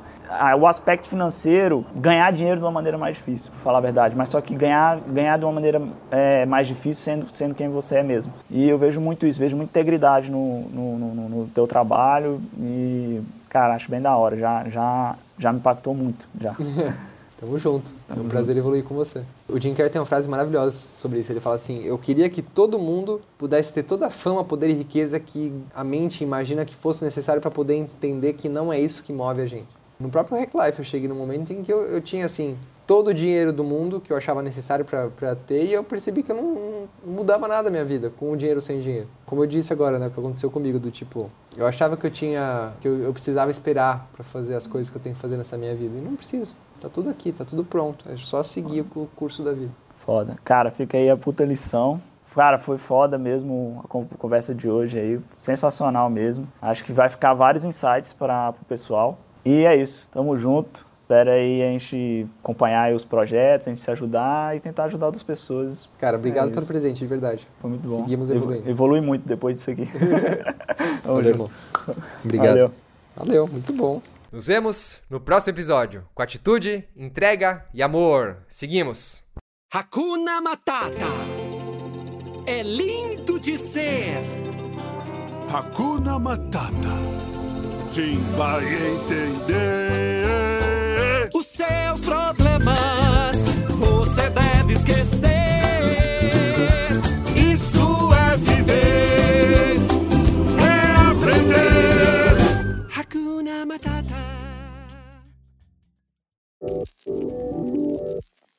O 0.58 0.66
aspecto 0.66 1.08
financeiro, 1.08 1.84
ganhar 1.94 2.32
dinheiro 2.32 2.58
de 2.58 2.64
uma 2.64 2.72
maneira 2.72 2.98
mais 2.98 3.16
difícil, 3.16 3.50
para 3.52 3.60
falar 3.60 3.78
a 3.78 3.80
verdade, 3.80 4.16
mas 4.16 4.28
só 4.28 4.40
que 4.40 4.54
ganhar, 4.54 4.98
ganhar 5.00 5.38
de 5.38 5.44
uma 5.44 5.52
maneira 5.52 5.80
é, 6.10 6.44
mais 6.44 6.66
difícil 6.66 7.04
sendo, 7.04 7.28
sendo 7.28 7.54
quem 7.54 7.68
você 7.68 7.96
é 7.96 8.02
mesmo. 8.02 8.32
E 8.50 8.68
eu 8.68 8.76
vejo 8.76 9.00
muito 9.00 9.26
isso, 9.26 9.38
vejo 9.38 9.56
muita 9.56 9.78
integridade 9.78 10.30
no, 10.30 10.62
no, 10.62 10.98
no, 10.98 11.28
no 11.28 11.46
teu 11.46 11.66
trabalho 11.66 12.40
e 12.58 13.22
Cara, 13.56 13.74
acho 13.74 13.90
bem 13.90 14.02
da 14.02 14.14
hora. 14.14 14.36
Já, 14.36 14.68
já, 14.68 15.16
já 15.38 15.50
me 15.50 15.58
impactou 15.58 15.94
muito. 15.94 16.28
Já. 16.38 16.54
Tamo 17.38 17.58
junto. 17.58 17.90
Tamo 18.08 18.22
é 18.22 18.24
um 18.24 18.28
prazer 18.28 18.56
evoluir 18.56 18.82
com 18.82 18.94
você. 18.94 19.22
O 19.48 19.60
Jim 19.60 19.74
Carrey 19.74 19.90
tem 19.90 20.00
uma 20.00 20.06
frase 20.06 20.28
maravilhosa 20.28 20.70
sobre 20.70 21.20
isso. 21.20 21.30
Ele 21.30 21.40
fala 21.40 21.56
assim: 21.56 21.84
Eu 21.84 21.98
queria 21.98 22.28
que 22.30 22.40
todo 22.40 22.78
mundo 22.78 23.20
pudesse 23.36 23.72
ter 23.72 23.82
toda 23.82 24.06
a 24.06 24.10
fama, 24.10 24.42
poder 24.42 24.70
e 24.70 24.72
riqueza 24.72 25.20
que 25.20 25.52
a 25.74 25.84
mente 25.84 26.24
imagina 26.24 26.64
que 26.64 26.74
fosse 26.74 27.04
necessário 27.04 27.42
para 27.42 27.50
poder 27.50 27.74
entender 27.74 28.32
que 28.34 28.48
não 28.48 28.72
é 28.72 28.80
isso 28.80 29.04
que 29.04 29.12
move 29.12 29.42
a 29.42 29.46
gente. 29.46 29.68
No 29.98 30.08
próprio 30.08 30.38
Hack 30.38 30.54
Life, 30.54 30.78
eu 30.78 30.84
cheguei 30.84 31.08
num 31.08 31.14
momento 31.14 31.52
em 31.52 31.62
que 31.62 31.72
eu, 31.72 31.82
eu 31.84 32.00
tinha 32.00 32.24
assim 32.24 32.56
todo 32.86 33.08
o 33.08 33.14
dinheiro 33.14 33.52
do 33.52 33.64
mundo 33.64 34.00
que 34.00 34.12
eu 34.12 34.16
achava 34.16 34.42
necessário 34.42 34.84
para 34.84 35.34
ter 35.34 35.64
e 35.64 35.72
eu 35.72 35.82
percebi 35.82 36.22
que 36.22 36.30
eu 36.30 36.36
não, 36.36 36.54
não, 36.54 36.88
mudava 37.04 37.48
nada 37.48 37.64
na 37.64 37.70
minha 37.70 37.84
vida 37.84 38.10
com 38.10 38.30
o 38.30 38.36
dinheiro 38.36 38.58
ou 38.58 38.62
sem 38.62 38.80
dinheiro. 38.80 39.08
Como 39.24 39.42
eu 39.42 39.46
disse 39.46 39.72
agora, 39.72 39.98
né, 39.98 40.06
o 40.06 40.10
que 40.10 40.20
aconteceu 40.20 40.50
comigo 40.50 40.78
do 40.78 40.90
tipo, 40.90 41.30
eu 41.56 41.66
achava 41.66 41.96
que 41.96 42.06
eu 42.06 42.10
tinha 42.10 42.72
que 42.80 42.86
eu, 42.86 43.02
eu 43.02 43.12
precisava 43.12 43.50
esperar 43.50 44.08
para 44.14 44.22
fazer 44.22 44.54
as 44.54 44.66
coisas 44.66 44.88
que 44.88 44.96
eu 44.96 45.02
tenho 45.02 45.16
que 45.16 45.20
fazer 45.20 45.36
nessa 45.36 45.58
minha 45.58 45.74
vida 45.74 45.98
e 45.98 46.00
não 46.00 46.14
preciso. 46.14 46.54
Tá 46.80 46.88
tudo 46.88 47.10
aqui, 47.10 47.32
tá 47.32 47.44
tudo 47.44 47.64
pronto, 47.64 48.04
é 48.08 48.16
só 48.16 48.42
seguir 48.42 48.82
o 48.94 49.06
curso 49.16 49.42
da 49.42 49.52
vida. 49.52 49.70
Foda. 49.96 50.36
Cara, 50.44 50.70
fica 50.70 50.96
aí 50.98 51.08
a 51.08 51.16
puta 51.16 51.44
lição. 51.44 52.00
Cara, 52.34 52.58
foi 52.58 52.76
foda 52.76 53.16
mesmo 53.16 53.82
a 53.84 54.16
conversa 54.18 54.54
de 54.54 54.68
hoje 54.68 54.98
aí, 54.98 55.20
sensacional 55.30 56.10
mesmo. 56.10 56.46
Acho 56.60 56.84
que 56.84 56.92
vai 56.92 57.08
ficar 57.08 57.32
vários 57.32 57.64
insights 57.64 58.12
para 58.12 58.50
o 58.60 58.64
pessoal. 58.66 59.18
E 59.44 59.64
é 59.64 59.74
isso, 59.74 60.08
tamo 60.12 60.36
junto. 60.36 60.84
Espera 61.06 61.34
aí 61.34 61.62
a 61.62 61.70
gente 61.70 62.26
acompanhar 62.40 62.92
os 62.92 63.04
projetos, 63.04 63.68
a 63.68 63.70
gente 63.70 63.80
se 63.80 63.88
ajudar 63.92 64.56
e 64.56 64.60
tentar 64.60 64.84
ajudar 64.84 65.06
outras 65.06 65.22
pessoas. 65.22 65.88
Cara, 65.98 66.16
obrigado 66.16 66.50
é 66.50 66.52
pelo 66.52 66.66
presente, 66.66 66.98
de 66.98 67.06
verdade. 67.06 67.46
Foi 67.60 67.70
muito 67.70 67.88
bom. 67.88 68.02
Seguimos 68.02 68.28
evoluindo. 68.28 68.68
Evolui 68.68 69.00
muito 69.00 69.26
depois 69.26 69.54
disso 69.54 69.70
aqui. 69.70 69.88
Valeu, 71.06 71.30
irmão. 71.30 71.50
Obrigado. 72.24 72.48
Valeu. 72.48 72.70
Valeu, 73.16 73.46
muito 73.46 73.72
bom. 73.72 74.02
Nos 74.32 74.46
vemos 74.46 75.00
no 75.08 75.20
próximo 75.20 75.54
episódio 75.54 76.08
com 76.14 76.22
atitude, 76.22 76.88
entrega 76.96 77.66
e 77.72 77.82
amor. 77.82 78.38
Seguimos. 78.48 79.24
Hakuna 79.72 80.40
Matata. 80.40 81.06
É 82.46 82.62
lindo 82.62 83.38
de 83.38 83.56
ser. 83.56 84.18
Hakuna 85.52 86.18
Matata. 86.18 86.96
Sim, 87.92 88.22
vai 88.36 88.64
entender 88.64 90.26
os 91.32 91.46
seus 91.46 92.00
problemas 92.00 93.36
você 93.78 94.28
deve 94.30 94.72
esquecer. 94.74 95.45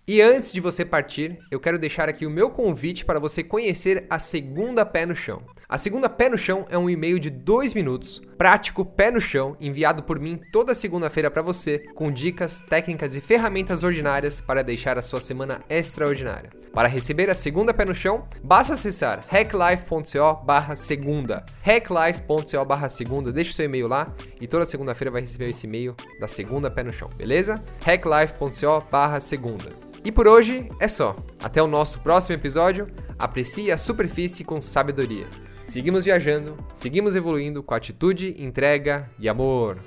E 0.07 0.21
antes 0.21 0.53
de 0.53 0.61
você 0.61 0.85
partir, 0.85 1.37
eu 1.51 1.59
quero 1.59 1.77
deixar 1.77 2.07
aqui 2.07 2.25
o 2.25 2.29
meu 2.29 2.49
convite 2.49 3.03
para 3.03 3.19
você 3.19 3.43
conhecer 3.43 4.05
a 4.09 4.17
segunda 4.17 4.85
Pé 4.85 5.05
no 5.05 5.15
Chão 5.15 5.43
A 5.69 5.77
segunda 5.77 6.07
Pé 6.07 6.29
no 6.29 6.37
Chão 6.37 6.65
é 6.69 6.77
um 6.77 6.89
e-mail 6.89 7.19
de 7.19 7.29
dois 7.29 7.73
minutos, 7.73 8.21
prático, 8.37 8.85
pé 8.85 9.11
no 9.11 9.19
chão, 9.19 9.57
enviado 9.59 10.01
por 10.01 10.17
mim 10.17 10.39
toda 10.49 10.73
segunda-feira 10.73 11.29
para 11.29 11.41
você, 11.41 11.79
com 11.93 12.09
dicas, 12.09 12.61
técnicas 12.61 13.17
e 13.17 13.19
ferramentas 13.19 13.83
ordinárias 13.83 14.39
para 14.39 14.63
deixar 14.63 14.97
a 14.97 15.01
sua 15.01 15.19
semana 15.19 15.61
extraordinária. 15.69 16.51
Para 16.73 16.87
receber 16.87 17.29
a 17.29 17.35
segunda 17.35 17.73
Pé 17.73 17.83
no 17.83 17.93
Chão, 17.93 18.29
basta 18.41 18.75
acessar 18.75 19.21
hacklife.co 19.27 20.45
barra 20.45 20.77
segunda. 20.77 21.45
hacklife.co 21.61 22.63
barra 22.63 22.87
segunda, 22.87 23.33
deixa 23.33 23.51
o 23.51 23.53
seu 23.53 23.65
e-mail 23.65 23.89
lá 23.89 24.15
e 24.39 24.47
toda 24.47 24.65
segunda-feira 24.65 25.11
vai 25.11 25.19
receber 25.19 25.49
esse 25.49 25.67
e-mail 25.67 25.97
da 26.17 26.29
segunda 26.29 26.71
Pé 26.71 26.81
no 26.81 26.93
Chão, 26.93 27.09
beleza? 27.17 27.61
hacklife.co 27.85 28.87
barra 28.89 29.19
segunda. 29.19 29.69
E 30.01 30.13
por 30.13 30.29
hoje 30.29 30.69
é 30.79 30.87
só. 30.87 31.17
Até 31.41 31.61
o 31.61 31.67
nosso 31.67 31.99
próximo 31.99 32.35
episódio. 32.35 32.87
Aprecie 33.17 33.71
a 33.71 33.77
superfície 33.77 34.43
com 34.43 34.61
sabedoria. 34.61 35.27
Seguimos 35.65 36.05
viajando, 36.05 36.57
seguimos 36.73 37.15
evoluindo 37.15 37.61
com 37.61 37.73
atitude, 37.73 38.35
entrega 38.39 39.09
e 39.19 39.27
amor. 39.27 39.77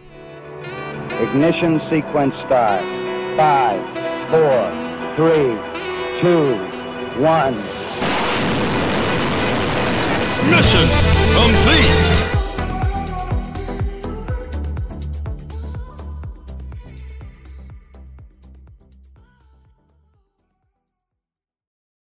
Ignition 1.22 1.80
sequence 1.88 2.36
start. 2.44 2.82
Five, 3.36 3.80
four, 4.30 4.70
three, 5.16 5.56
two, 6.20 6.56
one. 7.22 7.56
Mission 10.50 10.86
complete. 11.34 11.89